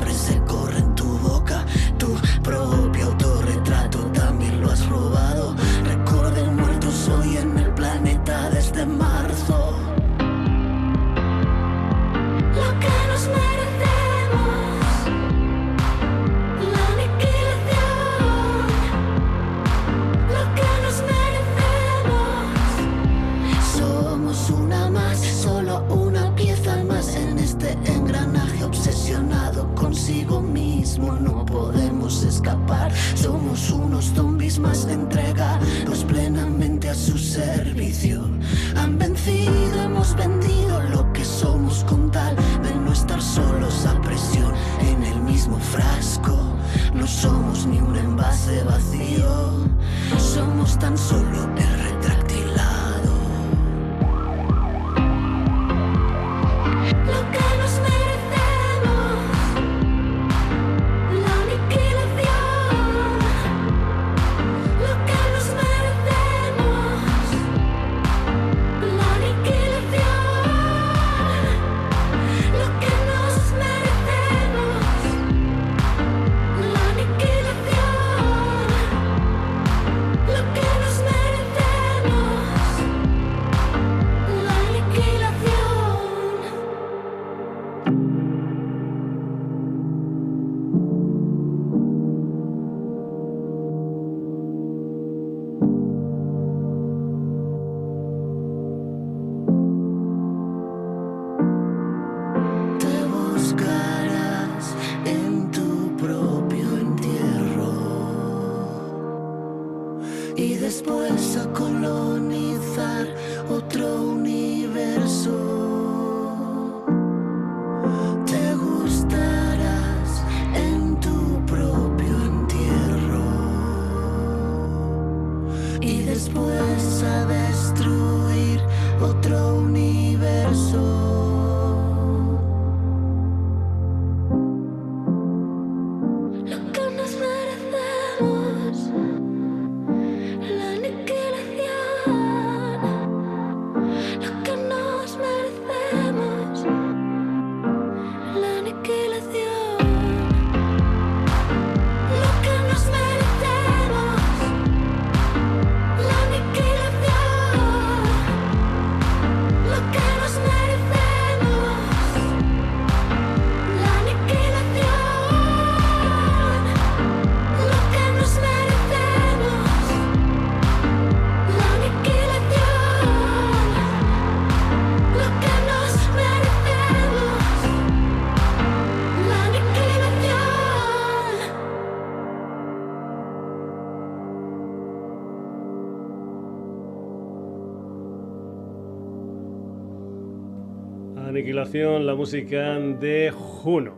la 191.33 192.13
música 192.13 192.77
de 192.77 193.31
Juno. 193.31 193.95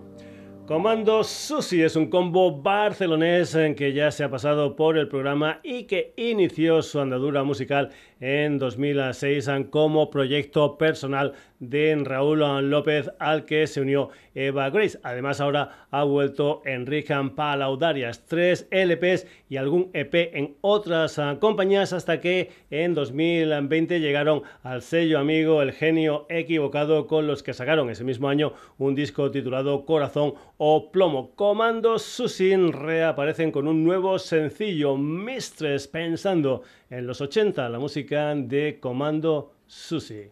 Comando 0.68 1.24
Susi 1.24 1.82
es 1.82 1.96
un 1.96 2.08
combo 2.08 2.62
barcelonés 2.62 3.56
en 3.56 3.74
que 3.74 3.92
ya 3.92 4.12
se 4.12 4.24
ha 4.24 4.30
pasado 4.30 4.76
por 4.76 5.00
el 5.00 5.08
programa 5.08 5.60
y 5.64 5.86
que 5.86 6.14
inició 6.16 6.84
su 6.84 7.00
andadura 7.00 7.44
musical 7.44 7.90
en 8.20 8.60
2006 8.60 9.50
como 9.72 10.12
proyecto 10.12 10.78
personal 10.78 11.34
de 11.70 11.96
Raúl 12.04 12.40
López 12.70 13.12
al 13.20 13.46
que 13.46 13.68
se 13.68 13.82
unió 13.82 14.10
Eva 14.36 14.70
Grace. 14.70 15.00
Además 15.04 15.40
ahora 15.40 15.88
ha 15.92 16.04
vuelto 16.04 16.62
Enrique 16.66 17.14
Palaudarias, 17.36 18.26
tres 18.26 18.68
LPs 18.72 19.28
y 19.50 19.58
algún 19.58 19.90
EP 19.94 20.14
en 20.34 20.56
otras 20.62 21.20
ah, 21.20 21.38
compañías 21.40 21.94
hasta 21.94 22.20
que 22.20 22.52
en 22.72 22.94
2020 22.94 24.00
llegaron 24.00 24.44
al 24.64 24.82
sello 24.82 25.20
amigo 25.20 25.62
El 25.62 25.74
Genio 25.74 26.26
Equivocado 26.30 27.08
con 27.08 27.28
los 27.28 27.44
que 27.44 27.54
sacaron 27.54 27.90
ese 27.90 28.04
mismo 28.04 28.30
año 28.30 28.54
un 28.78 28.96
disco 28.96 29.30
titulado 29.32 29.86
Corazón 29.86 30.34
o 30.58 30.92
Plomo. 30.92 31.36
Comando 31.36 32.00
Susin 32.00 32.72
reaparecen 32.72 33.52
con 33.52 33.68
un 33.68 33.84
nuevo 33.84 34.18
sencillo 34.20 34.98
Mistress 34.98 35.88
pensando 35.88 36.64
en 36.90 37.08
los 37.08 37.22
80 37.22 37.70
la 37.70 37.80
música 37.80 38.34
de 38.36 38.80
Comando 38.80 39.54
Susi. 39.68 40.30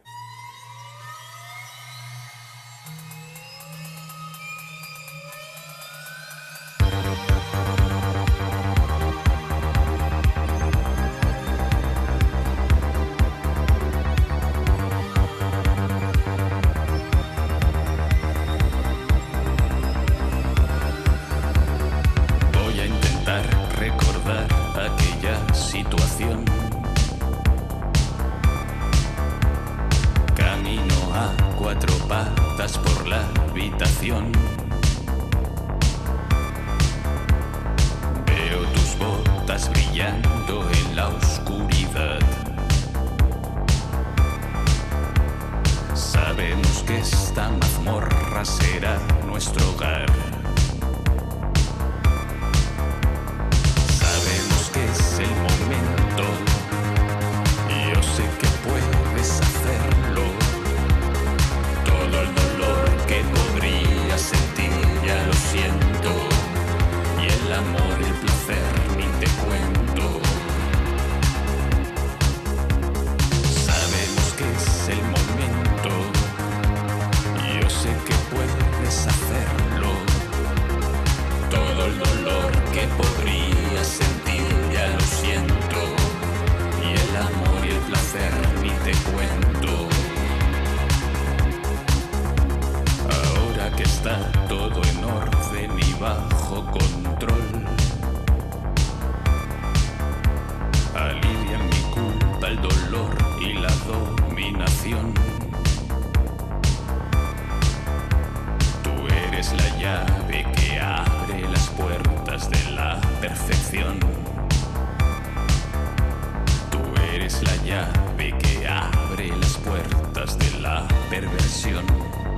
diversión. 121.32 122.31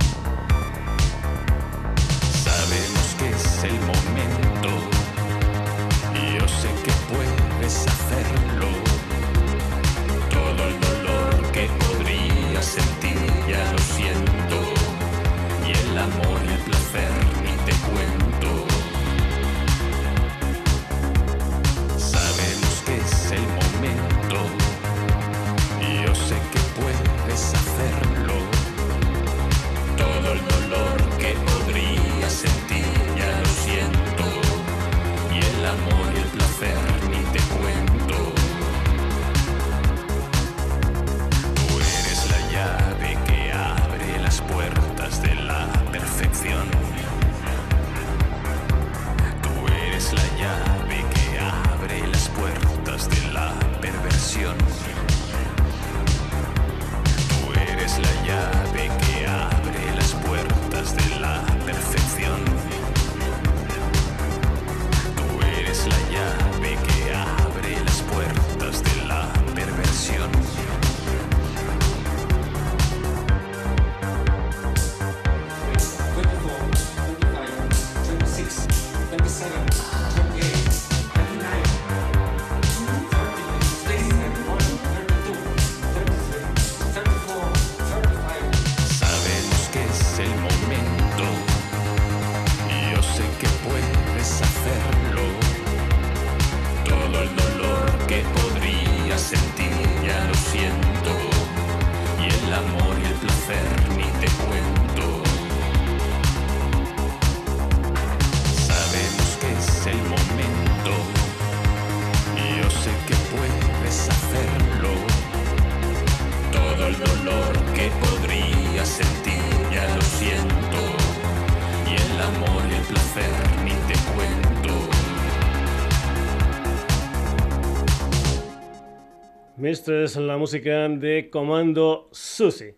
Esta 129.84 130.02
es 130.02 130.16
la 130.16 130.38
música 130.38 130.88
de 130.88 131.28
Comando 131.28 132.08
Susi. 132.10 132.72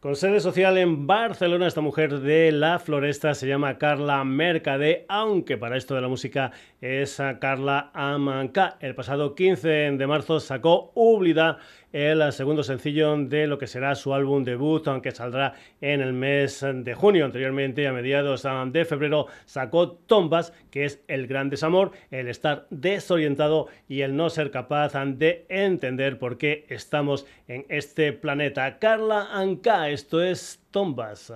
Con 0.00 0.16
sede 0.16 0.40
social 0.40 0.78
en 0.78 1.06
Barcelona, 1.06 1.68
esta 1.68 1.80
mujer 1.80 2.18
de 2.18 2.50
la 2.50 2.80
floresta 2.80 3.34
se 3.34 3.46
llama 3.46 3.78
Carla 3.78 4.24
Mercade, 4.24 5.06
aunque 5.08 5.56
para 5.56 5.76
esto 5.76 5.94
de 5.94 6.00
la 6.00 6.08
música 6.08 6.50
es 6.80 7.22
Carla 7.40 7.92
Amanca. 7.94 8.78
El 8.80 8.96
pasado 8.96 9.36
15 9.36 9.68
de 9.68 10.06
marzo 10.08 10.40
sacó 10.40 10.90
Ublida 10.96 11.58
el 11.92 12.32
segundo 12.32 12.62
sencillo 12.62 13.16
de 13.16 13.46
lo 13.46 13.58
que 13.58 13.66
será 13.66 13.94
su 13.94 14.14
álbum 14.14 14.44
debut, 14.44 14.86
aunque 14.88 15.10
saldrá 15.10 15.54
en 15.80 16.00
el 16.00 16.12
mes 16.12 16.64
de 16.72 16.94
junio. 16.94 17.24
Anteriormente, 17.24 17.86
a 17.86 17.92
mediados 17.92 18.46
de 18.66 18.84
febrero, 18.84 19.26
sacó 19.44 19.92
Tombas, 19.92 20.52
que 20.70 20.84
es 20.84 21.02
el 21.08 21.26
gran 21.26 21.50
desamor, 21.50 21.92
el 22.10 22.28
estar 22.28 22.66
desorientado 22.70 23.68
y 23.88 24.02
el 24.02 24.16
no 24.16 24.30
ser 24.30 24.50
capaz 24.50 24.92
de 25.04 25.46
entender 25.48 26.18
por 26.18 26.38
qué 26.38 26.64
estamos 26.68 27.26
en 27.48 27.66
este 27.68 28.12
planeta. 28.12 28.78
Carla 28.78 29.28
Anka, 29.32 29.88
esto 29.90 30.22
es 30.22 30.60
Tombas. 30.70 31.32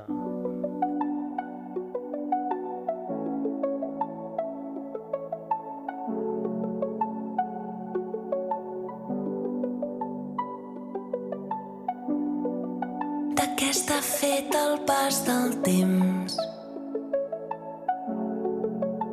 Fet 13.93 14.55
el 14.55 14.79
pas 14.87 15.19
del 15.27 15.53
temps 15.65 16.37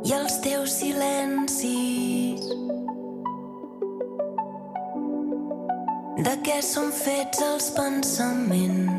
i 0.08 0.14
els 0.16 0.38
teus 0.44 0.72
silencis. 0.80 2.46
De 6.22 6.36
què 6.46 6.62
són 6.64 6.92
fets 6.96 7.42
els 7.42 7.72
pensaments? 7.76 8.91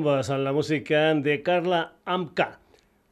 A 0.00 0.38
la 0.38 0.52
música 0.52 1.12
de 1.14 1.42
Carla 1.42 1.92
Amka. 2.06 2.58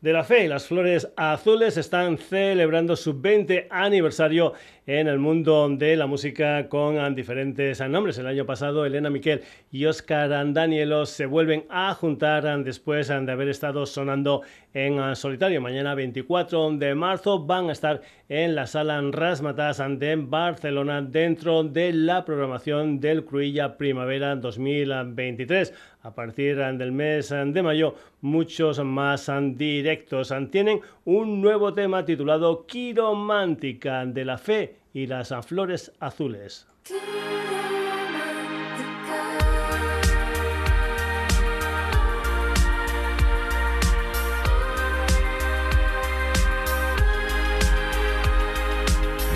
De 0.01 0.11
la 0.11 0.25
Fe 0.25 0.49
las 0.49 0.69
Flores 0.69 1.13
Azules 1.17 1.77
están 1.77 2.17
celebrando 2.17 2.97
su 2.97 3.21
20 3.21 3.69
aniversario 3.71 4.55
en 4.89 5.07
el 5.07 5.19
mundo 5.19 5.69
de 5.69 5.97
la 5.97 6.07
música 6.07 6.67
con 6.71 7.15
diferentes 7.15 7.79
nombres. 7.87 8.17
El 8.17 8.27
año 8.27 8.47
pasado 8.47 8.87
Elena 8.87 9.11
Miquel 9.11 9.43
y 9.71 9.85
Oscar 9.85 10.31
Danielo 10.55 11.05
se 11.05 11.27
vuelven 11.27 11.67
a 11.69 11.93
juntar 11.93 12.65
después 12.65 13.09
de 13.09 13.31
haber 13.31 13.49
estado 13.49 13.85
sonando 13.85 14.41
en 14.73 15.15
solitario. 15.15 15.61
Mañana 15.61 15.95
24 15.95 16.71
de 16.79 16.95
marzo 16.95 17.45
van 17.45 17.69
a 17.69 17.73
estar 17.73 18.01
en 18.31 18.55
la 18.55 18.67
sala 18.67 18.99
Rasmatas 19.13 19.83
de 19.99 20.17
Barcelona 20.17 21.03
dentro 21.03 21.65
de 21.65 21.93
la 21.93 22.25
programación 22.25 22.99
del 22.99 23.27
Cruilla 23.27 23.77
Primavera 23.77 24.37
2023. 24.37 25.75
A 26.03 26.15
partir 26.15 26.57
del 26.57 26.93
mes 26.93 27.29
de 27.29 27.63
mayo, 27.63 27.95
muchos 28.23 28.83
más 28.83 29.31
directos. 29.55 30.33
Tienen 30.51 30.81
un 31.05 31.43
nuevo 31.43 31.75
tema 31.75 32.07
titulado 32.07 32.65
Quiromántica 32.65 34.07
de 34.07 34.25
la 34.25 34.39
Fe 34.39 34.78
y 34.93 35.07
las 35.07 35.35
flores 35.47 35.93
azules. 36.01 36.67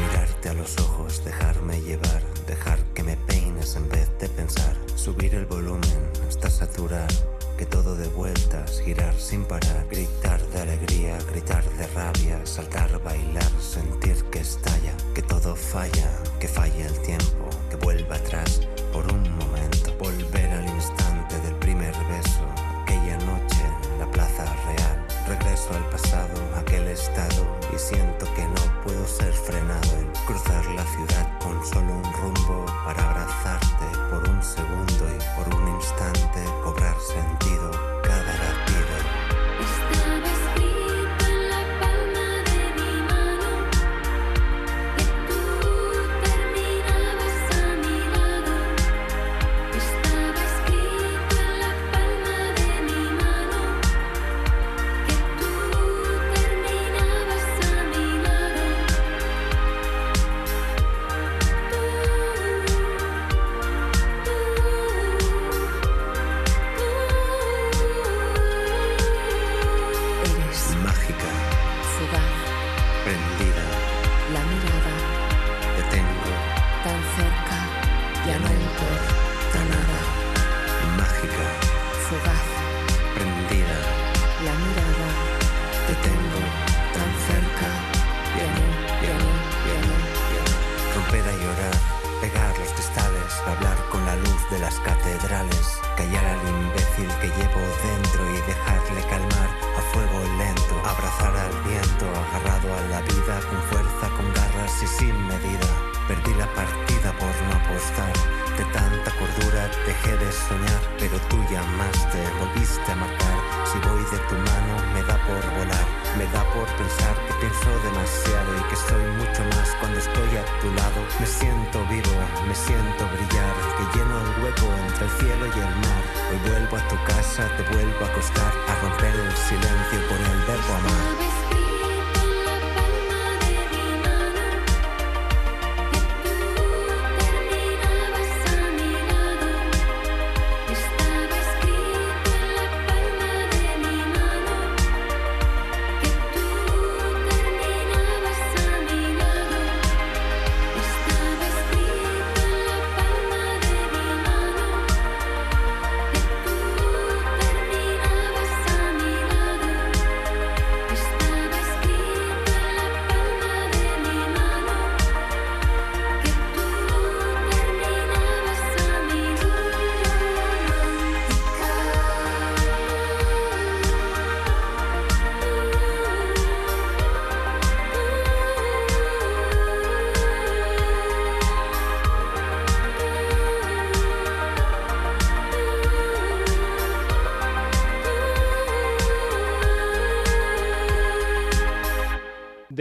Mirarte 0.01 0.49
a 0.49 0.55
los 0.55 0.79
ojos, 0.79 1.25
dejarme 1.25 1.81
llevar, 1.83 2.23
dejar 2.47 2.79
que 2.95 3.03
me 3.03 3.17
peines 3.17 3.77
en 3.77 3.89
vez 3.89 4.11
de 4.19 4.29
pensar, 4.29 4.77
subir 4.97 5.35
el 5.35 5.47
volumen 5.47 5.83
hasta 6.29 6.49
natural 6.61 7.09
que 7.57 7.67
todo 7.67 7.97
de 7.97 8.09
vueltas, 8.09 8.81
girar 8.85 9.15
sin 9.15 9.45
parar, 9.45 9.87
gritar 9.91 10.41
de 10.49 10.61
alegría, 10.61 11.19
gritar 11.31 11.65
de 11.77 11.87
rabia, 11.89 12.45
saltar, 12.45 13.03
bailar, 13.03 13.51
sentir 13.61 14.17
que 14.31 14.41
estalla, 14.41 14.95
que 15.15 15.22
todo 15.43 15.57
falla, 15.57 16.09
que 16.39 16.47
falla 16.47 16.87
el 16.87 16.99
tiempo, 17.01 17.51
que 17.69 17.77
vuelva 17.77 18.17
atrás 18.17 18.61
por 18.93 19.05
un 19.13 19.23
momento, 19.37 19.93
volver 19.99 20.51
al 20.51 20.69
instante 20.69 21.37
del 21.41 21.55
primer 21.57 21.93
beso, 22.07 22.47
aquella 22.83 23.17
noche 23.19 23.63
en 23.93 23.99
la 23.99 24.11
plaza 24.11 24.45
real, 24.45 25.07
regreso 25.27 25.71
al 25.75 25.85
pasado, 25.91 26.35
aquel 26.57 26.87
estado, 26.87 27.59
y 27.75 27.79
siento 27.79 28.27
que 28.35 28.45
no 28.45 28.83
puedo 28.85 29.05
ser 29.07 29.33
frenado 29.33 29.91
en 29.99 30.13
cruzar 30.27 30.65
la 30.67 30.85
ciudad 30.85 31.39
con 31.41 31.65
solo 31.67 31.93
un 31.93 32.13
rumbo 32.13 32.67
para 32.85 33.11
abrazarte 33.11 33.87
por 34.11 34.29
un 34.29 34.43
segundo 34.43 35.05
y 35.09 35.19
por 35.37 35.55
un 35.57 35.75
instante 35.75 36.45
cobrar 36.63 36.95
sentido 37.01 38.02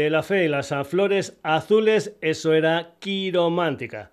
De 0.01 0.09
la 0.09 0.23
fe 0.23 0.45
y 0.45 0.47
las 0.47 0.73
flores 0.85 1.37
azules, 1.43 2.17
eso 2.21 2.53
era 2.55 2.95
quiromántica. 2.97 4.09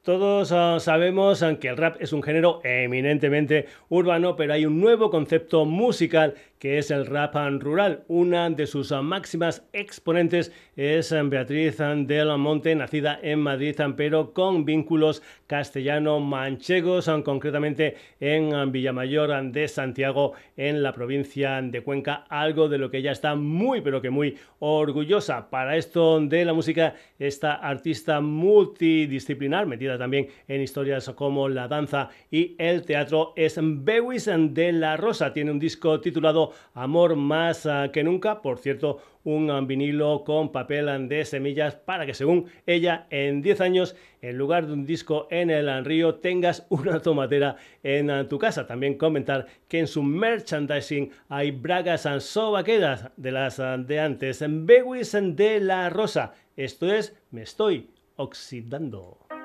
Todos 0.00 0.52
ah, 0.52 0.78
sabemos 0.80 1.42
ah, 1.42 1.58
que 1.58 1.68
el 1.68 1.76
rap 1.76 1.96
es 2.00 2.14
un 2.14 2.22
género 2.22 2.62
eminentemente 2.64 3.66
urbano, 3.90 4.36
pero 4.36 4.54
hay 4.54 4.64
un 4.64 4.80
nuevo 4.80 5.10
concepto 5.10 5.66
musical 5.66 6.32
que 6.58 6.78
es 6.78 6.90
el 6.90 7.06
rap 7.06 7.34
rural. 7.60 8.04
Una 8.08 8.50
de 8.50 8.66
sus 8.66 8.92
máximas 8.92 9.64
exponentes 9.72 10.52
es 10.76 11.14
Beatriz 11.24 11.78
del 11.78 12.36
Monte, 12.38 12.74
nacida 12.74 13.18
en 13.22 13.40
Madrid, 13.40 13.76
pero 13.96 14.32
con 14.32 14.64
vínculos 14.64 15.22
castellano-manchegos, 15.46 17.10
concretamente 17.24 17.96
en 18.20 18.72
Villamayor 18.72 19.50
de 19.50 19.68
Santiago, 19.68 20.32
en 20.56 20.82
la 20.82 20.92
provincia 20.92 21.62
de 21.62 21.82
Cuenca, 21.82 22.24
algo 22.28 22.68
de 22.68 22.78
lo 22.78 22.90
que 22.90 22.98
ella 22.98 23.12
está 23.12 23.34
muy, 23.34 23.80
pero 23.80 24.02
que 24.02 24.10
muy 24.10 24.36
orgullosa. 24.58 25.50
Para 25.50 25.76
esto 25.76 26.20
de 26.20 26.44
la 26.44 26.52
música, 26.52 26.94
esta 27.18 27.54
artista 27.54 28.20
multidisciplinar, 28.20 29.66
metida 29.66 29.96
también 29.98 30.28
en 30.48 30.60
historias 30.60 31.08
como 31.10 31.48
la 31.48 31.68
danza 31.68 32.10
y 32.30 32.54
el 32.58 32.82
teatro, 32.82 33.32
es 33.36 33.58
Bewis 33.60 34.28
de 34.28 34.72
la 34.72 34.96
Rosa. 34.96 35.32
Tiene 35.32 35.50
un 35.50 35.58
disco 35.58 36.00
titulado 36.00 36.47
Amor 36.74 37.16
más 37.16 37.66
ah, 37.66 37.90
que 37.92 38.04
nunca, 38.04 38.42
por 38.42 38.58
cierto, 38.58 39.00
un 39.24 39.50
ah, 39.50 39.60
vinilo 39.60 40.24
con 40.24 40.52
papel 40.52 40.88
ah, 40.88 40.98
de 40.98 41.24
semillas 41.24 41.74
para 41.74 42.06
que 42.06 42.14
según 42.14 42.46
ella 42.66 43.06
en 43.10 43.42
10 43.42 43.60
años 43.60 43.96
en 44.20 44.36
lugar 44.36 44.66
de 44.66 44.72
un 44.72 44.84
disco 44.84 45.28
en 45.30 45.50
el 45.50 45.84
río 45.84 46.16
tengas 46.16 46.66
una 46.70 47.00
tomatera 47.00 47.56
en 47.82 48.28
tu 48.28 48.38
casa. 48.38 48.66
También 48.66 48.98
comentar 48.98 49.46
que 49.68 49.78
en 49.78 49.86
su 49.86 50.02
merchandising 50.02 51.10
hay 51.28 51.50
bragas 51.50 52.06
and 52.06 52.20
sobaqueras 52.20 53.10
de 53.16 53.32
las 53.32 53.58
de 53.58 54.00
antes. 54.00 54.44
Bewis 54.48 55.12
de 55.12 55.60
la 55.60 55.90
Rosa. 55.90 56.34
Esto 56.56 56.92
es 56.92 57.16
Me 57.30 57.42
estoy 57.42 57.88
oxidando. 58.16 59.37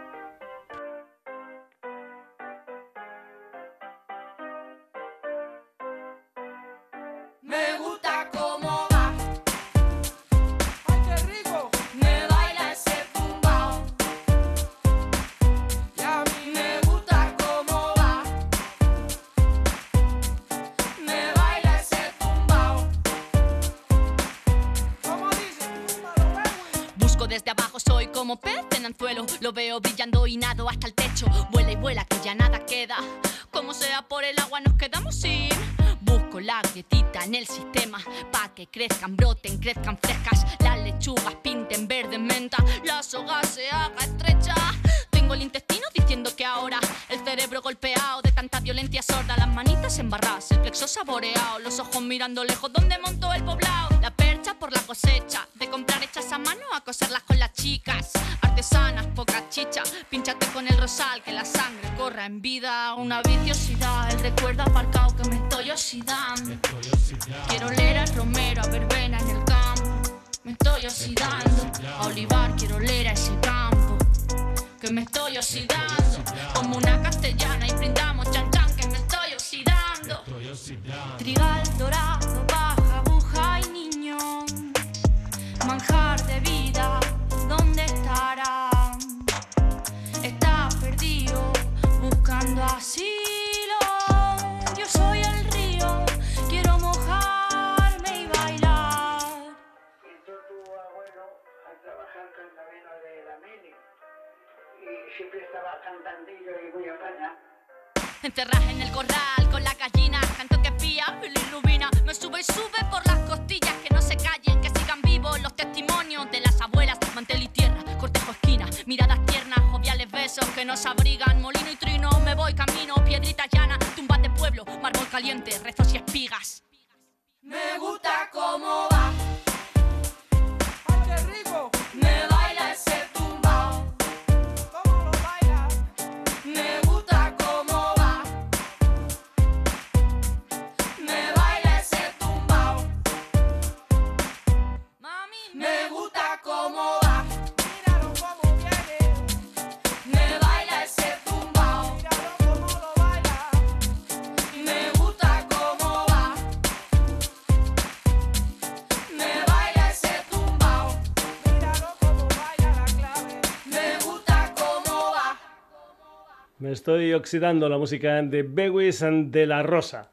Estoy 166.74 167.13
oxidando 167.13 167.69
la 167.69 167.78
música 167.78 168.19
de 168.24 168.41
Bewis 168.41 169.05
de 169.05 169.45
la 169.45 169.61
Rosa. 169.61 170.09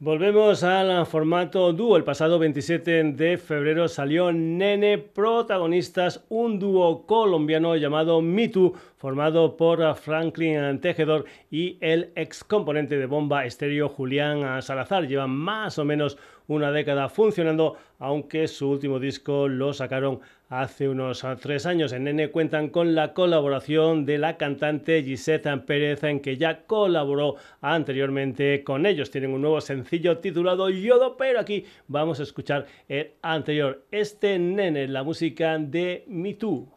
Volvemos 0.00 0.62
al 0.62 1.06
formato 1.06 1.72
dúo. 1.72 1.96
El 1.96 2.04
pasado 2.04 2.38
27 2.38 3.04
de 3.14 3.38
febrero 3.38 3.88
salió 3.88 4.30
Nene 4.30 4.98
Protagonistas, 4.98 6.22
un 6.28 6.58
dúo 6.58 7.06
colombiano 7.06 7.74
llamado 7.76 8.20
Me 8.20 8.50
Too, 8.50 8.74
formado 8.98 9.56
por 9.56 9.94
Franklin 9.94 10.78
Tejedor 10.78 11.24
y 11.50 11.78
el 11.80 12.12
ex 12.16 12.44
componente 12.44 12.98
de 12.98 13.06
Bomba 13.06 13.46
Estéreo 13.46 13.88
Julián 13.88 14.60
Salazar. 14.60 15.08
Llevan 15.08 15.30
más 15.30 15.78
o 15.78 15.86
menos 15.86 16.18
una 16.48 16.70
década 16.70 17.08
funcionando, 17.08 17.76
aunque 17.98 18.46
su 18.46 18.68
último 18.68 18.98
disco 19.00 19.48
lo 19.48 19.72
sacaron 19.72 20.20
hace 20.60 20.88
unos 20.88 21.24
ah, 21.24 21.36
tres 21.40 21.66
años. 21.66 21.92
En 21.92 22.06
N 22.06 22.30
cuentan 22.30 22.68
con 22.68 22.94
la 22.94 23.12
colaboración 23.12 24.06
de 24.06 24.18
la 24.18 24.36
cantante 24.36 25.02
Gisette 25.02 25.64
Pérez, 25.66 26.04
en 26.04 26.20
que 26.20 26.36
ya 26.36 26.64
colaboró 26.66 27.36
anteriormente 27.60 28.62
con 28.62 28.86
ellos. 28.86 29.10
Tienen 29.10 29.32
un 29.32 29.42
nuevo 29.42 29.60
sencillo 29.60 30.18
titulado 30.18 30.70
Yodo, 30.70 31.16
pero 31.16 31.40
aquí 31.40 31.64
vamos 31.88 32.20
a 32.20 32.22
escuchar 32.22 32.66
el 32.88 33.12
anterior. 33.22 33.84
Este 33.90 34.38
Nene, 34.38 34.88
la 34.88 35.02
música 35.02 35.58
de 35.58 36.04
Me 36.06 36.34
Too. 36.34 36.72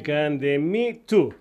De 0.00 0.58
Me 0.58 1.02
Too. 1.06 1.34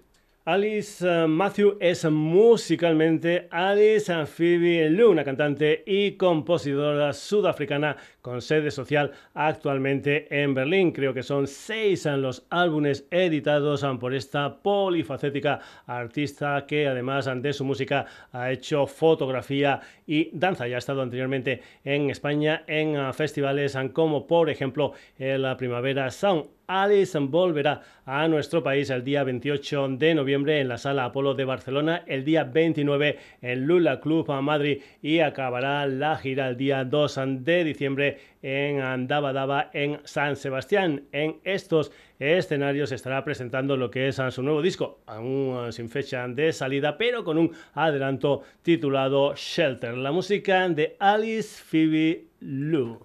Alice 0.44 1.06
eh, 1.08 1.28
Matthew 1.28 1.78
es 1.80 2.04
musicalmente 2.04 3.48
Alice 3.52 4.26
Phoebe 4.26 4.90
Lu, 4.90 5.12
una 5.12 5.24
cantante 5.24 5.84
y 5.86 6.14
compositora 6.14 7.14
sudafricana 7.14 7.96
con 8.22 8.42
sede 8.42 8.72
social 8.72 9.12
actualmente 9.36 10.28
en 10.30 10.54
Berlín. 10.54 10.92
Creo 10.92 11.14
que 11.14 11.24
son 11.24 11.48
seis 11.48 12.06
los 12.06 12.46
álbumes 12.50 13.06
editados 13.12 13.86
por 14.00 14.14
esta 14.14 14.62
polifacética 14.62 15.60
artista 15.86 16.66
que 16.68 16.88
además 16.88 17.30
de 17.34 17.54
su 17.54 17.64
música 17.64 18.06
ha 18.32 18.52
hecho 18.52 18.88
fotografía 18.88 19.80
y 20.12 20.30
danza. 20.34 20.68
Ya 20.68 20.76
ha 20.76 20.80
estado 20.80 21.02
anteriormente 21.02 21.62
en 21.86 22.10
España 22.10 22.66
en 22.68 22.98
eh, 22.98 23.14
festivales 23.14 23.78
como 23.94 24.28
por 24.28 24.50
ejemplo 24.50 24.92
la 25.18 25.56
Primavera 25.56 26.12
Sound 26.12 26.48
Alice 26.72 27.20
volverá 27.20 27.82
a 28.06 28.30
nuestro 28.30 28.64
país 28.64 28.90
el 28.90 29.04
día 29.04 29.26
28 29.26 29.90
de 29.98 30.16
noviembre 30.16 30.62
en 30.62 30.70
la 30.70 30.78
Sala 30.78 31.04
Apolo 31.04 31.34
de 31.34 31.44
Barcelona, 31.44 32.04
el 32.08 32.24
día 32.24 32.46
29 32.46 33.18
en 33.42 33.68
Lula 33.68 34.00
Club 34.00 34.32
a 34.32 34.42
Madrid 34.42 34.82
y 35.02 35.20
acabará 35.20 35.86
la 35.86 36.16
gira 36.16 36.48
el 36.48 36.56
día 36.56 36.86
2 36.86 37.20
de 37.40 37.66
diciembre 37.66 38.20
en 38.42 38.80
Andabadaba 38.80 39.70
en 39.74 40.00
San 40.06 40.38
Sebastián. 40.38 41.04
En 41.12 41.42
estos 41.44 41.92
escenarios 42.22 42.92
estará 42.92 43.24
presentando 43.24 43.76
lo 43.76 43.90
que 43.90 44.08
es 44.08 44.22
su 44.30 44.44
nuevo 44.44 44.62
disco, 44.62 45.00
aún 45.08 45.74
sin 45.74 45.90
fecha 45.90 46.28
de 46.28 46.54
salida, 46.54 46.98
pero 46.98 47.24
con 47.24 47.40
un 47.40 47.52
adelanto 47.74 48.44
titulado 48.62 49.34
Shelter, 49.36 49.98
la 49.98 50.12
música 50.12 50.70
de 50.70 50.96
Alice 51.00 51.64
Phoebe 51.64 52.26
Lou. 52.40 53.00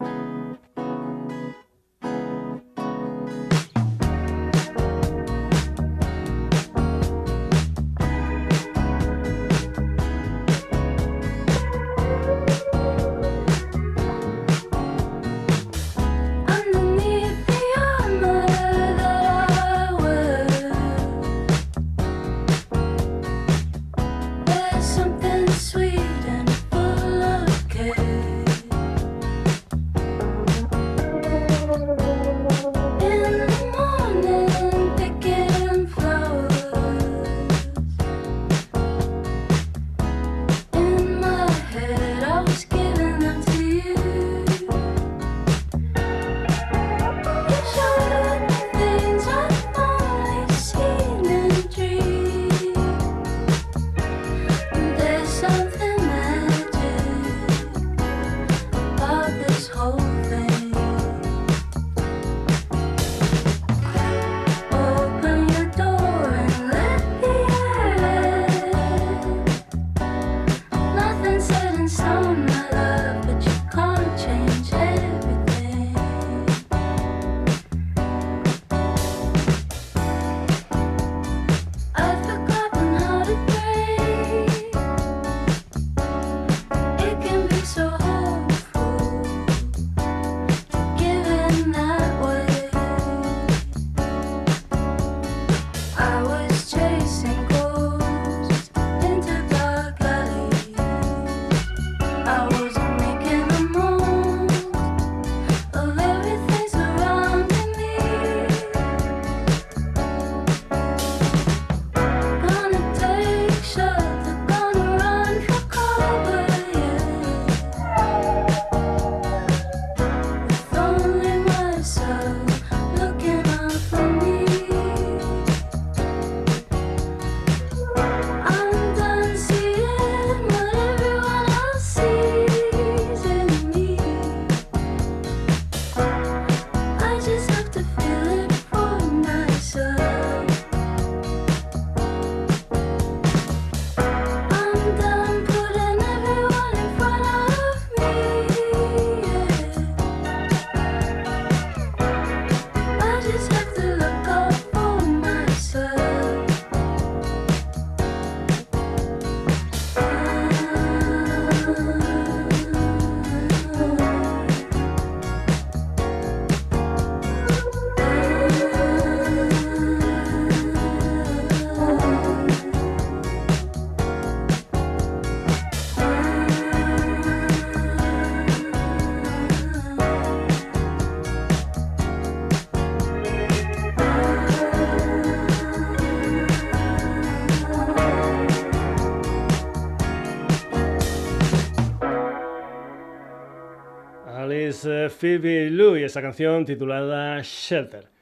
Phoebe 195.18 195.70
Lou 195.70 195.96
y 195.96 196.02
esa 196.02 196.20
canción 196.20 196.66
titulada 196.66 197.40
Shelter. 197.42 198.16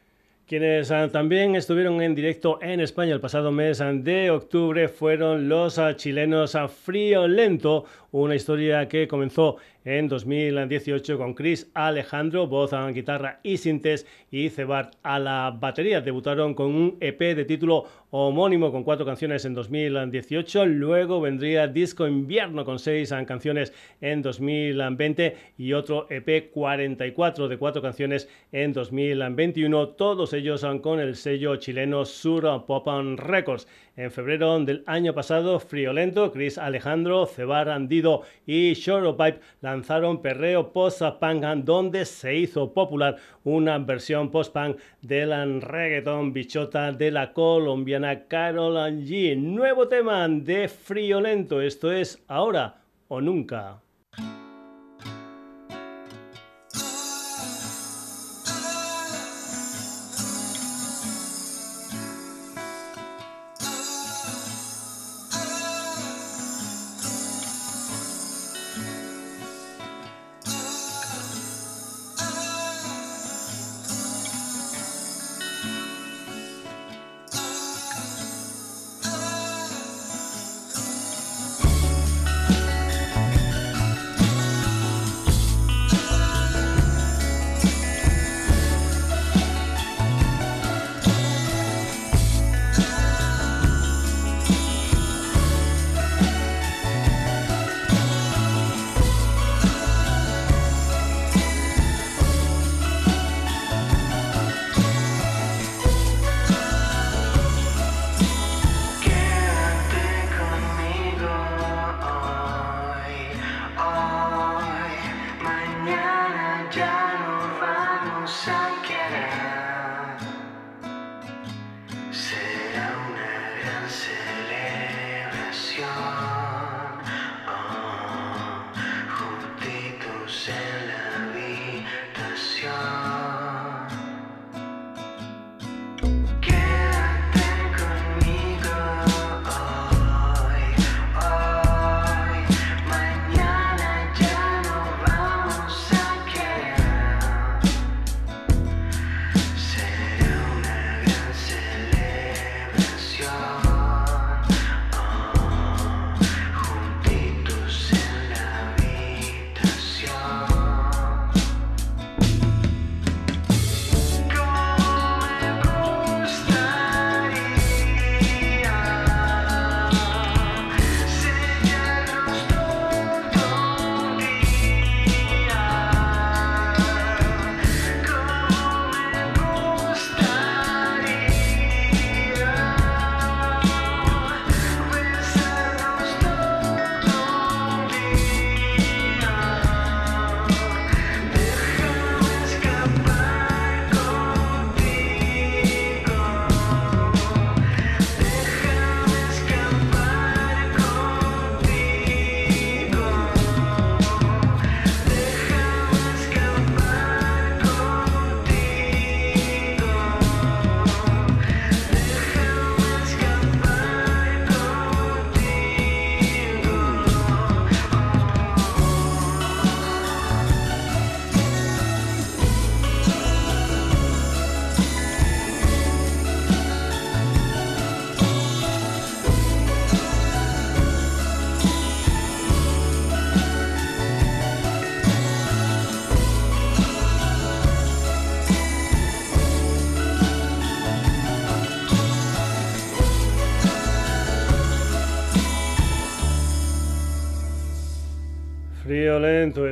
Quienes 0.46 0.90
ah, 0.90 1.08
también 1.10 1.56
estuvieron 1.56 2.00
en 2.02 2.14
directo 2.14 2.58
en 2.62 2.78
España 2.78 3.14
el 3.14 3.20
pasado 3.20 3.50
mes 3.50 3.78
de 3.78 4.30
octubre 4.30 4.88
fueron 4.88 5.48
los 5.48 5.78
ah, 5.78 5.96
chilenos 5.96 6.54
ah, 6.54 6.68
Frío 6.68 7.26
Lento, 7.26 7.86
una 8.12 8.36
historia 8.36 8.86
que 8.86 9.08
comenzó 9.08 9.56
en 9.84 10.06
2018 10.06 11.18
con 11.18 11.34
Chris 11.34 11.70
Alejandro, 11.74 12.46
voz, 12.46 12.72
guitarra 12.92 13.40
y 13.42 13.56
sintes, 13.56 14.06
y 14.30 14.50
Cebar 14.50 14.90
a 15.02 15.18
la 15.18 15.56
batería. 15.58 16.00
Debutaron 16.00 16.54
con 16.54 16.74
un 16.74 16.96
EP 17.00 17.18
de 17.34 17.44
título 17.44 17.86
homónimo 18.16 18.70
con 18.70 18.84
cuatro 18.84 19.04
canciones 19.04 19.44
en 19.44 19.54
2018. 19.54 20.66
Luego 20.66 21.20
vendría 21.20 21.66
Disco 21.66 22.06
Invierno 22.06 22.64
con 22.64 22.78
seis 22.78 23.12
canciones 23.26 23.72
en 24.00 24.22
2020 24.22 25.36
y 25.58 25.72
otro 25.72 26.06
EP 26.08 26.52
44 26.52 27.48
de 27.48 27.58
cuatro 27.58 27.82
canciones 27.82 28.28
en 28.52 28.72
2021. 28.72 29.88
Todos 29.88 30.32
ellos 30.32 30.64
con 30.80 31.00
el 31.00 31.16
sello 31.16 31.56
chileno 31.56 32.04
Sur 32.04 32.64
Pop 32.66 32.86
Records. 33.16 33.66
En 33.96 34.10
febrero 34.10 34.58
del 34.60 34.82
año 34.86 35.14
pasado, 35.14 35.60
Friolento, 35.60 36.32
Chris 36.32 36.58
Alejandro, 36.58 37.26
Cebar 37.26 37.68
Andido 37.68 38.22
y 38.46 38.74
Pipe 38.74 39.40
lanzaron 39.60 40.20
Perreo 40.20 40.72
Post-Punk, 40.72 41.44
donde 41.64 42.04
se 42.04 42.34
hizo 42.34 42.72
popular 42.72 43.16
una 43.44 43.78
versión 43.78 44.30
post-punk 44.30 44.78
del 45.02 45.60
reggaeton 45.60 46.32
bichota 46.32 46.92
de 46.92 47.10
la 47.10 47.32
colombiana 47.32 48.24
Carol 48.26 48.74
G. 48.74 49.36
Nuevo 49.36 49.88
tema 49.88 50.28
de 50.28 50.68
Friolento, 50.68 51.60
esto 51.60 51.92
es 51.92 52.22
ahora 52.28 52.80
o 53.08 53.20
nunca. 53.20 53.80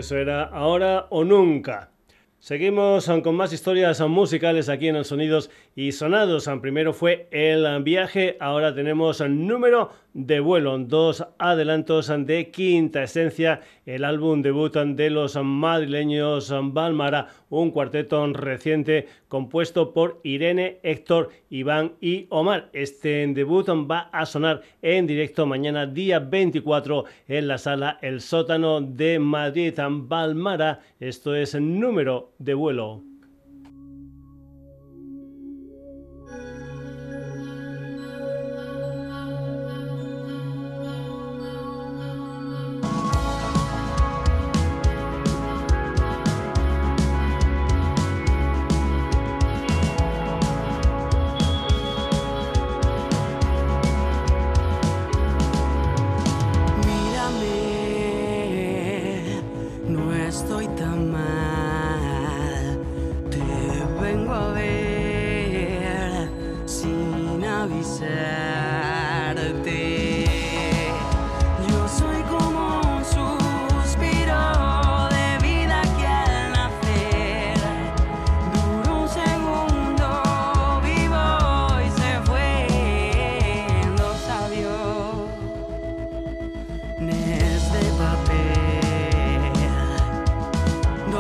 Eso 0.03 0.19
era 0.19 0.43
ahora 0.43 1.07
o 1.11 1.23
nunca. 1.23 1.93
Seguimos 2.41 3.09
con 3.23 3.37
más 3.37 3.53
historias 3.53 4.01
musicales 4.01 4.69
aquí 4.69 4.89
en 4.89 4.97
el 4.97 5.05
Sonidos 5.05 5.49
y 5.77 5.93
Sonados. 5.93 6.51
Primero 6.61 6.93
fue 6.93 7.29
el 7.31 7.85
viaje, 7.85 8.37
ahora 8.41 8.75
tenemos 8.75 9.21
número 9.21 9.93
de 10.15 10.41
vuelo, 10.41 10.79
dos 10.79 11.25
adelantos 11.39 12.13
de 12.27 12.51
Quinta 12.51 13.03
Esencia, 13.03 13.61
el 13.87 14.05
álbum 14.05 14.43
debut 14.43 14.75
de 14.75 15.11
los 15.11 15.37
madrileños 15.43 16.53
Balmara, 16.73 17.29
un 17.49 17.71
cuarteto 17.71 18.27
reciente 18.33 19.09
compuesto 19.29 19.93
por 19.93 20.21
Irene, 20.23 20.79
Héctor, 20.83 21.31
Iván 21.51 21.93
y 22.01 22.27
Omar. 22.31 22.69
Este 22.73 23.27
debut 23.29 23.69
va 23.69 24.11
a 24.13 24.27
sonar 24.27 24.63
en 24.83 25.07
directo 25.07 25.47
mañana 25.47 25.87
día 25.87 26.19
24 26.19 27.05
en 27.29 27.49
la 27.49 27.59
sala 27.59 27.99
El 28.03 28.21
Sótano 28.21 28.81
de 28.81 29.19
Madrid, 29.19 29.75
Balmara. 29.89 30.81
Esto 31.01 31.35
es 31.35 31.55
número 31.55 32.33
de 32.39 32.55
vuelo. 32.55 33.12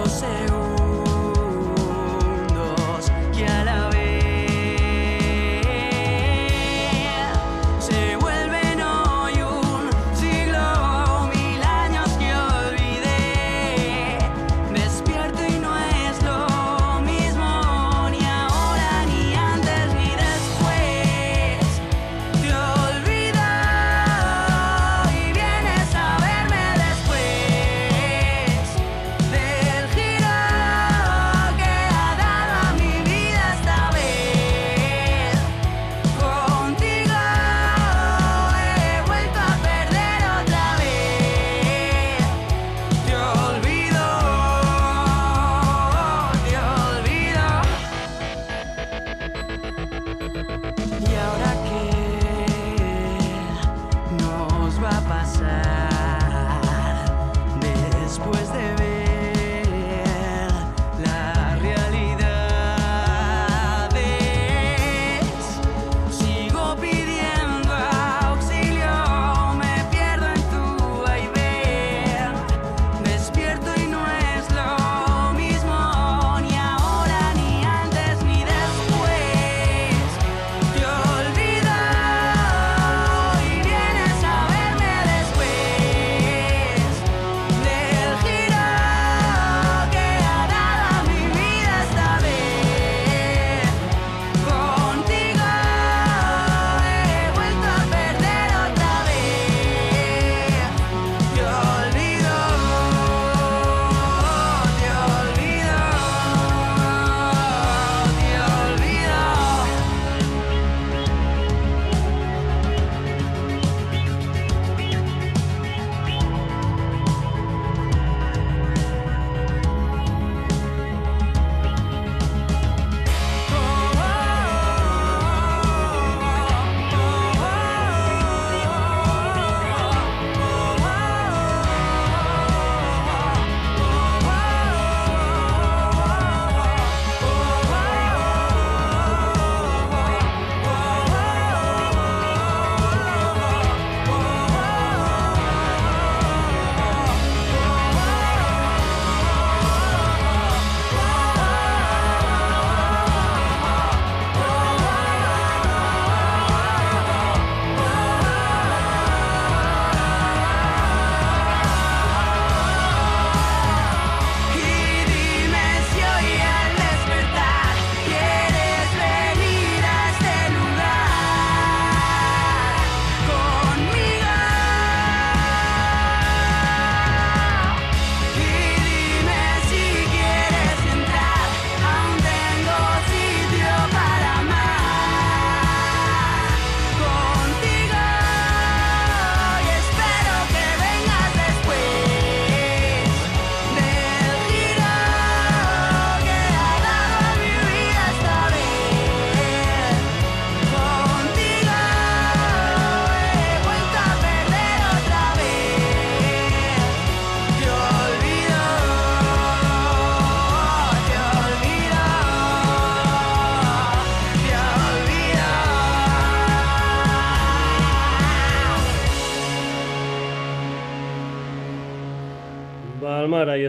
no 0.04 0.08
sé. 0.08 0.31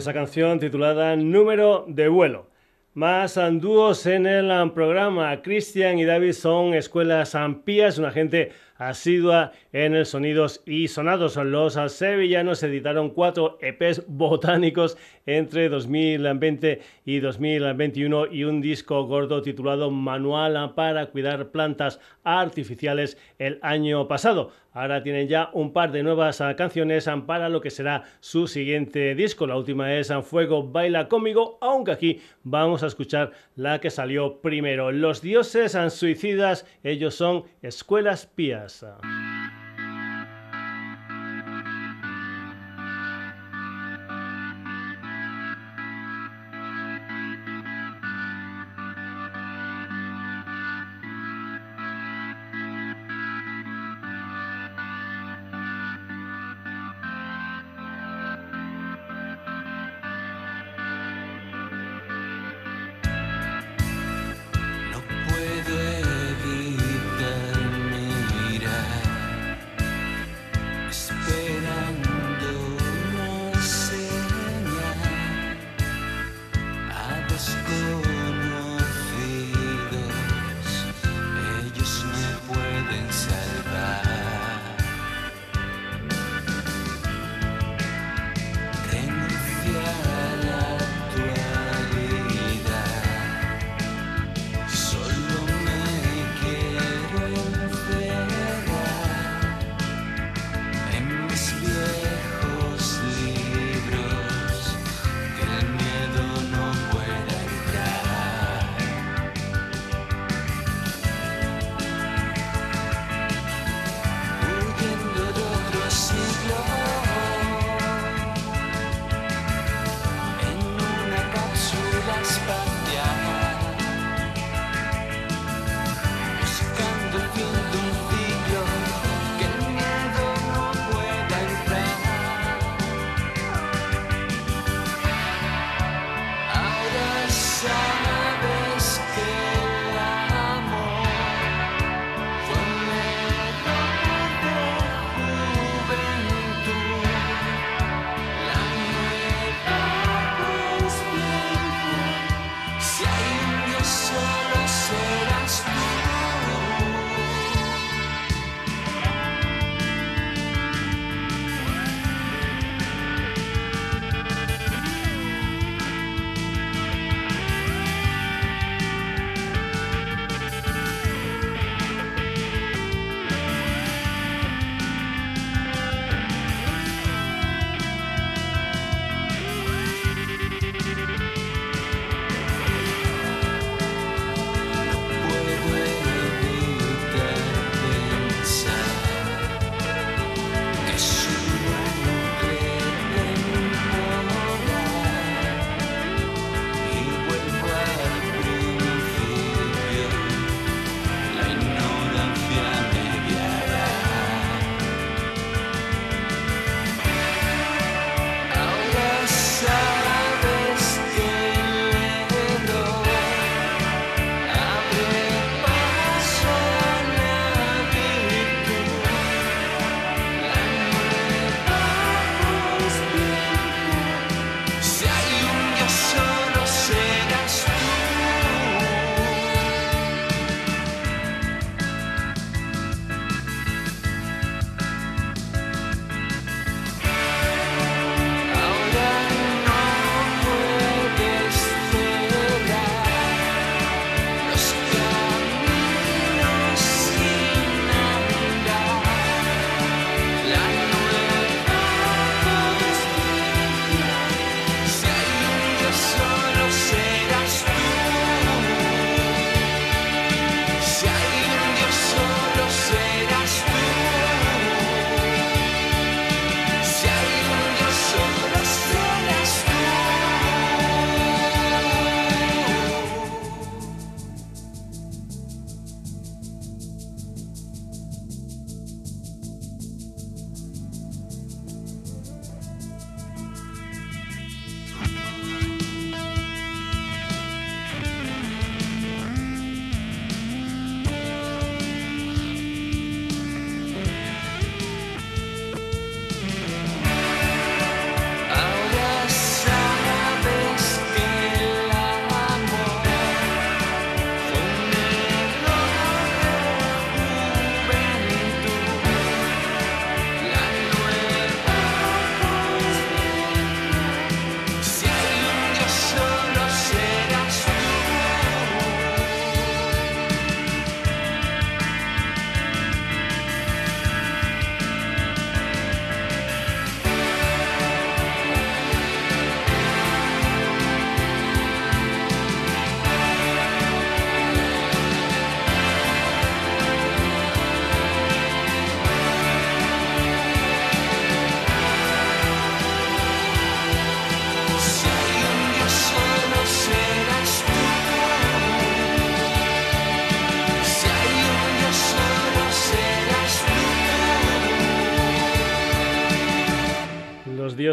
Esa 0.03 0.13
canción 0.13 0.59
titulada 0.59 1.15
Número 1.15 1.85
de 1.87 2.09
vuelo. 2.09 2.49
Más 2.93 3.39
dúos 3.61 4.05
en 4.05 4.25
el 4.25 4.71
programa. 4.73 5.41
Christian 5.41 5.97
y 5.97 6.03
David 6.03 6.33
son 6.33 6.73
escuelas 6.73 7.35
ampías, 7.35 7.97
una 7.99 8.11
gente 8.11 8.51
asidua 8.77 9.51
en 9.71 9.95
el 9.95 10.05
Sonidos 10.05 10.61
y 10.65 10.87
Sonados. 10.87 11.35
Los 11.35 11.77
sevillanos 11.91 12.63
editaron 12.63 13.09
cuatro 13.09 13.57
EPs 13.61 14.03
botánicos 14.07 14.97
entre 15.25 15.69
2020 15.69 16.81
y 17.05 17.19
2021 17.19 18.27
y 18.27 18.43
un 18.43 18.61
disco 18.61 19.05
gordo 19.05 19.41
titulado 19.41 19.91
Manual 19.91 20.73
para 20.75 21.07
cuidar 21.07 21.51
plantas 21.51 21.99
artificiales 22.23 23.17
el 23.39 23.59
año 23.61 24.07
pasado. 24.07 24.51
Ahora 24.75 25.03
tienen 25.03 25.27
ya 25.27 25.51
un 25.53 25.71
par 25.71 25.91
de 25.91 26.01
nuevas 26.01 26.41
canciones 26.57 27.07
para 27.27 27.47
lo 27.47 27.61
que 27.61 27.69
será 27.69 28.05
su 28.21 28.47
siguiente 28.47 29.13
disco. 29.13 29.45
La 29.45 29.55
última 29.55 29.93
es 29.93 30.11
Fuego 30.23 30.63
Baila 30.63 31.07
conmigo, 31.07 31.59
aunque 31.61 31.91
aquí 31.91 32.21
vamos 32.43 32.81
a 32.81 32.87
escuchar 32.87 33.31
la 33.55 33.79
que 33.79 33.91
salió 33.91 34.41
primero. 34.41 34.91
Los 34.91 35.21
dioses 35.21 35.77
suicidas, 35.89 36.65
ellos 36.83 37.13
son 37.13 37.43
escuelas 37.61 38.25
pías. 38.25 38.62
Los 38.63 38.83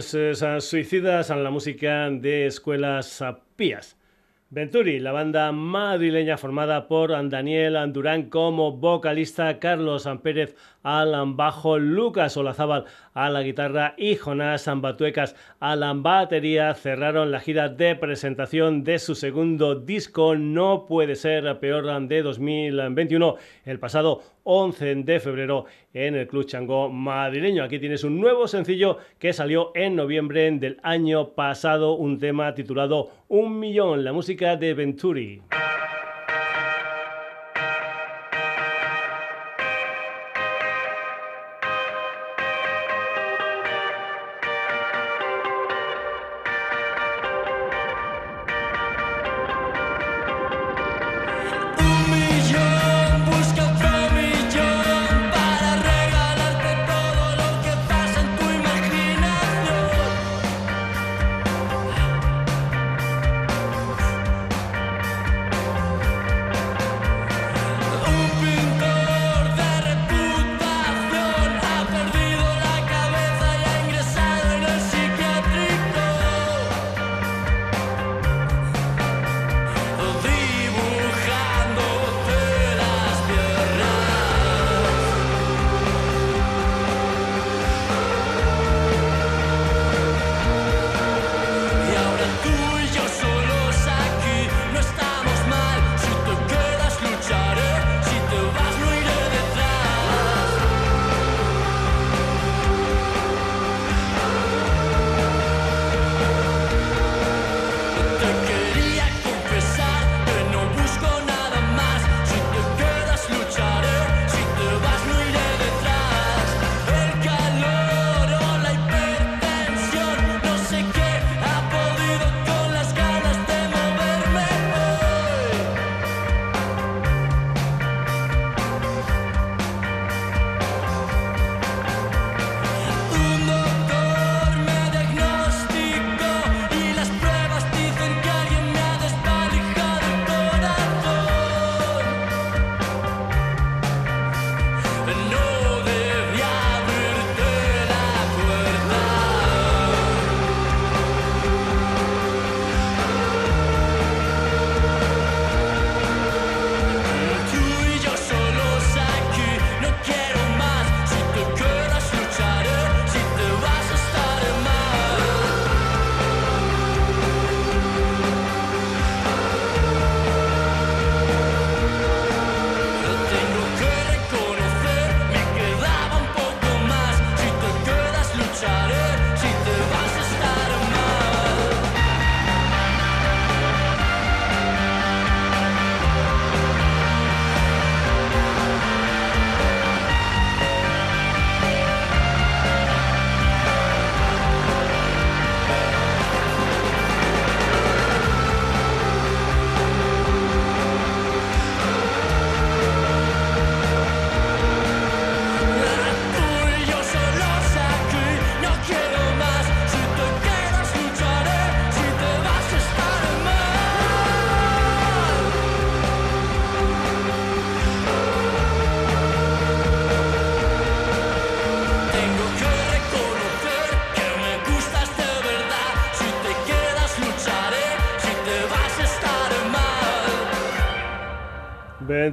dioses 0.00 0.64
suicidas 0.64 1.30
a 1.30 1.36
la 1.36 1.50
música 1.50 2.08
de 2.08 2.46
escuelas 2.46 3.22
pías. 3.56 3.98
Venturi, 4.48 4.98
la 4.98 5.12
banda 5.12 5.52
madrileña 5.52 6.38
formada 6.38 6.88
por 6.88 7.10
Daniel 7.28 7.76
Andurán 7.76 8.30
como 8.30 8.72
vocalista, 8.72 9.58
Carlos 9.58 10.08
Pérez 10.22 10.56
al 10.82 11.14
bajo, 11.34 11.78
Lucas 11.78 12.36
Olazábal 12.36 12.84
a 13.14 13.28
la 13.28 13.42
guitarra 13.42 13.94
y 13.96 14.16
Jonás 14.16 14.68
Ambatuecas 14.68 15.36
a 15.58 15.76
la 15.76 15.92
batería 15.92 16.74
cerraron 16.74 17.30
la 17.30 17.40
gira 17.40 17.68
de 17.68 17.96
presentación 17.96 18.84
de 18.84 18.98
su 18.98 19.14
segundo 19.14 19.74
disco 19.74 20.36
No 20.36 20.86
puede 20.86 21.16
ser 21.16 21.58
peor 21.58 22.08
de 22.08 22.22
2021 22.22 23.36
el 23.64 23.78
pasado 23.78 24.22
11 24.44 24.94
de 24.96 25.20
febrero 25.20 25.66
en 25.92 26.14
el 26.14 26.26
Club 26.26 26.46
Changó 26.46 26.88
madrileño. 26.88 27.62
Aquí 27.62 27.78
tienes 27.78 28.04
un 28.04 28.20
nuevo 28.20 28.48
sencillo 28.48 28.98
que 29.18 29.32
salió 29.32 29.72
en 29.74 29.96
noviembre 29.96 30.50
del 30.52 30.78
año 30.82 31.30
pasado, 31.30 31.94
un 31.94 32.18
tema 32.18 32.54
titulado 32.54 33.10
Un 33.28 33.58
millón, 33.58 34.04
la 34.04 34.12
música 34.12 34.56
de 34.56 34.74
Venturi. 34.74 35.42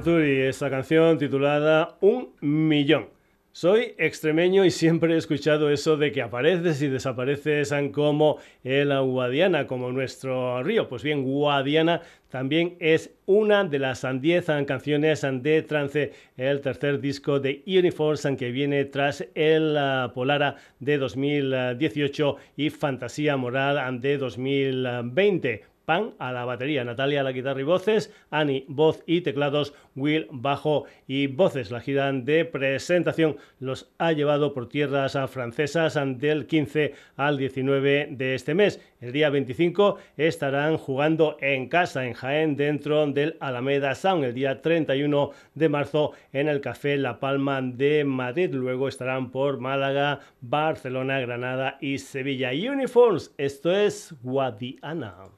Y 0.06 0.42
esta 0.42 0.70
canción 0.70 1.18
titulada 1.18 1.96
Un 2.00 2.30
Millón. 2.40 3.08
Soy 3.50 3.94
extremeño 3.98 4.64
y 4.64 4.70
siempre 4.70 5.14
he 5.14 5.16
escuchado 5.16 5.70
eso 5.70 5.96
de 5.96 6.12
que 6.12 6.22
apareces 6.22 6.80
y 6.82 6.88
desapareces 6.88 7.74
como 7.92 8.38
el 8.62 8.96
Guadiana, 9.00 9.66
como 9.66 9.90
nuestro 9.90 10.62
río. 10.62 10.88
Pues 10.88 11.02
bien, 11.02 11.24
Guadiana 11.24 12.02
también 12.28 12.76
es 12.78 13.10
una 13.26 13.64
de 13.64 13.80
las 13.80 14.06
10 14.08 14.46
canciones 14.66 15.26
de 15.28 15.62
Trance, 15.62 16.12
el 16.36 16.60
tercer 16.60 17.00
disco 17.00 17.40
de 17.40 17.64
Uniforce 17.66 18.36
que 18.36 18.52
viene 18.52 18.84
tras 18.84 19.26
el 19.34 19.76
ah, 19.76 20.12
Polara 20.14 20.54
de 20.78 20.96
2018 20.98 22.36
y 22.56 22.70
Fantasía 22.70 23.36
Moral 23.36 24.00
de 24.00 24.18
2020. 24.18 25.77
Pan 25.88 26.12
a 26.18 26.32
la 26.32 26.44
batería, 26.44 26.84
Natalia 26.84 27.22
a 27.22 27.24
la 27.24 27.32
guitarra 27.32 27.62
y 27.62 27.64
voces, 27.64 28.12
Ani 28.30 28.66
voz 28.68 29.02
y 29.06 29.22
teclados, 29.22 29.72
Will 29.96 30.26
bajo 30.30 30.84
y 31.06 31.28
voces. 31.28 31.70
La 31.70 31.80
gira 31.80 32.12
de 32.12 32.44
presentación 32.44 33.38
los 33.58 33.90
ha 33.96 34.12
llevado 34.12 34.52
por 34.52 34.68
tierras 34.68 35.16
francesas 35.30 35.98
del 36.18 36.46
15 36.46 36.92
al 37.16 37.38
19 37.38 38.08
de 38.10 38.34
este 38.34 38.52
mes. 38.52 38.82
El 39.00 39.12
día 39.12 39.30
25 39.30 39.96
estarán 40.18 40.76
jugando 40.76 41.38
en 41.40 41.70
casa 41.70 42.04
en 42.04 42.12
Jaén 42.12 42.56
dentro 42.56 43.06
del 43.06 43.38
Alameda 43.40 43.94
Sound. 43.94 44.24
El 44.24 44.34
día 44.34 44.60
31 44.60 45.30
de 45.54 45.68
marzo 45.70 46.12
en 46.34 46.48
el 46.48 46.60
Café 46.60 46.98
La 46.98 47.18
Palma 47.18 47.62
de 47.62 48.04
Madrid. 48.04 48.52
Luego 48.52 48.88
estarán 48.88 49.30
por 49.30 49.58
Málaga, 49.58 50.20
Barcelona, 50.42 51.18
Granada 51.20 51.78
y 51.80 51.96
Sevilla. 51.96 52.50
Uniforms, 52.50 53.32
esto 53.38 53.74
es 53.74 54.14
Guadiana. 54.22 55.37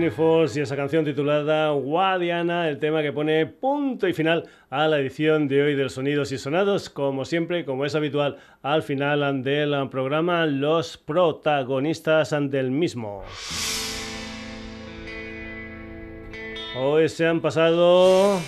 Uniforce 0.00 0.58
y 0.58 0.62
esa 0.62 0.76
canción 0.76 1.04
titulada 1.04 1.72
Guadiana, 1.72 2.70
el 2.70 2.78
tema 2.78 3.02
que 3.02 3.12
pone 3.12 3.44
punto 3.44 4.08
y 4.08 4.14
final 4.14 4.48
a 4.70 4.88
la 4.88 4.98
edición 4.98 5.46
de 5.46 5.62
hoy 5.62 5.74
del 5.74 5.90
Sonidos 5.90 6.32
y 6.32 6.38
Sonados. 6.38 6.88
Como 6.88 7.26
siempre, 7.26 7.66
como 7.66 7.84
es 7.84 7.94
habitual, 7.94 8.38
al 8.62 8.82
final 8.82 9.42
del 9.42 9.90
programa, 9.90 10.46
los 10.46 10.96
protagonistas 10.96 12.34
del 12.48 12.70
mismo. 12.70 13.22
Hoy 16.78 17.06
se 17.10 17.26
han 17.26 17.42
pasado 17.42 18.40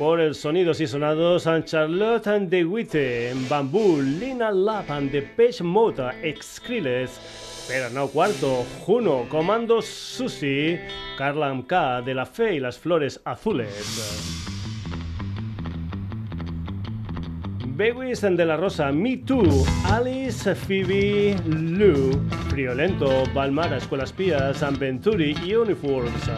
por 0.00 0.18
el 0.18 0.34
Sonidos 0.34 0.80
y 0.80 0.88
Sonados 0.88 1.46
a 1.46 1.64
Charlotte 1.64 2.26
and 2.26 2.50
de 2.50 2.64
Witte, 2.64 3.32
Bamboo, 3.48 4.02
Lina 4.02 4.50
Lapan 4.50 5.12
de 5.12 5.22
Page 5.22 5.62
Mota, 5.62 6.12
Excriles, 6.24 7.20
pero 7.68 7.90
no 7.90 8.08
cuarto, 8.08 8.64
Juno, 8.80 9.26
Comando 9.28 9.82
Susi, 9.82 10.78
Carla 11.16 11.52
MK 11.52 12.04
de 12.04 12.14
la 12.14 12.26
Fe 12.26 12.54
y 12.54 12.60
las 12.60 12.78
Flores 12.78 13.20
Azules. 13.24 14.40
Bewis 17.74 18.20
de 18.20 18.44
la 18.44 18.56
Rosa, 18.56 18.92
Me 18.92 19.16
Too, 19.16 19.64
Alice, 19.86 20.54
Phoebe, 20.54 21.36
Lou, 21.46 22.20
Friolento, 22.50 23.24
Balmara, 23.34 23.78
Escuelas 23.78 24.12
Pías, 24.12 24.62
Venturi 24.78 25.34
y 25.44 25.54
Uniforms. 25.54 26.30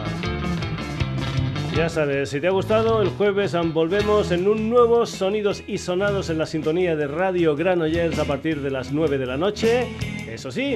Ya 1.75 1.89
sabes, 1.89 2.29
si 2.29 2.39
te 2.39 2.47
ha 2.47 2.51
gustado, 2.51 3.01
el 3.01 3.09
jueves 3.09 3.53
volvemos 3.73 4.31
en 4.31 4.47
un 4.47 4.69
nuevo 4.69 5.05
Sonidos 5.05 5.61
y 5.67 5.77
Sonados 5.77 6.29
en 6.29 6.37
la 6.37 6.45
sintonía 6.45 6.95
de 6.95 7.05
Radio 7.05 7.53
Granollers 7.53 8.17
a 8.17 8.23
partir 8.23 8.61
de 8.61 8.71
las 8.71 8.93
9 8.93 9.17
de 9.17 9.25
la 9.25 9.35
noche. 9.35 9.89
Eso 10.25 10.51
sí, 10.51 10.75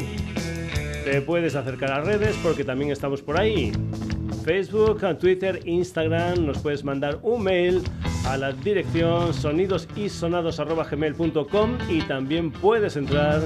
te 1.05 1.21
puedes 1.21 1.55
acercar 1.55 1.93
a 1.93 2.01
redes 2.01 2.35
porque 2.43 2.65
también 2.65 2.91
estamos 2.91 3.21
por 3.21 3.39
ahí. 3.39 3.71
Facebook, 4.43 4.99
Twitter, 5.19 5.61
Instagram, 5.63 6.45
nos 6.45 6.59
puedes 6.59 6.83
mandar 6.83 7.17
un 7.21 7.43
mail 7.43 7.81
a 8.25 8.35
la 8.35 8.51
dirección 8.51 9.33
sonidosisonados.gmail.com 9.33 11.77
y 11.87 12.01
también 12.01 12.51
puedes 12.51 12.97
entrar 12.97 13.39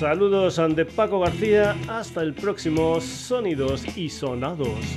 Saludos 0.00 0.56
de 0.56 0.86
Paco 0.86 1.20
García, 1.20 1.76
hasta 1.86 2.22
el 2.22 2.32
próximo 2.32 3.02
Sonidos 3.02 3.84
y 3.98 4.08
Sonados. 4.08 4.96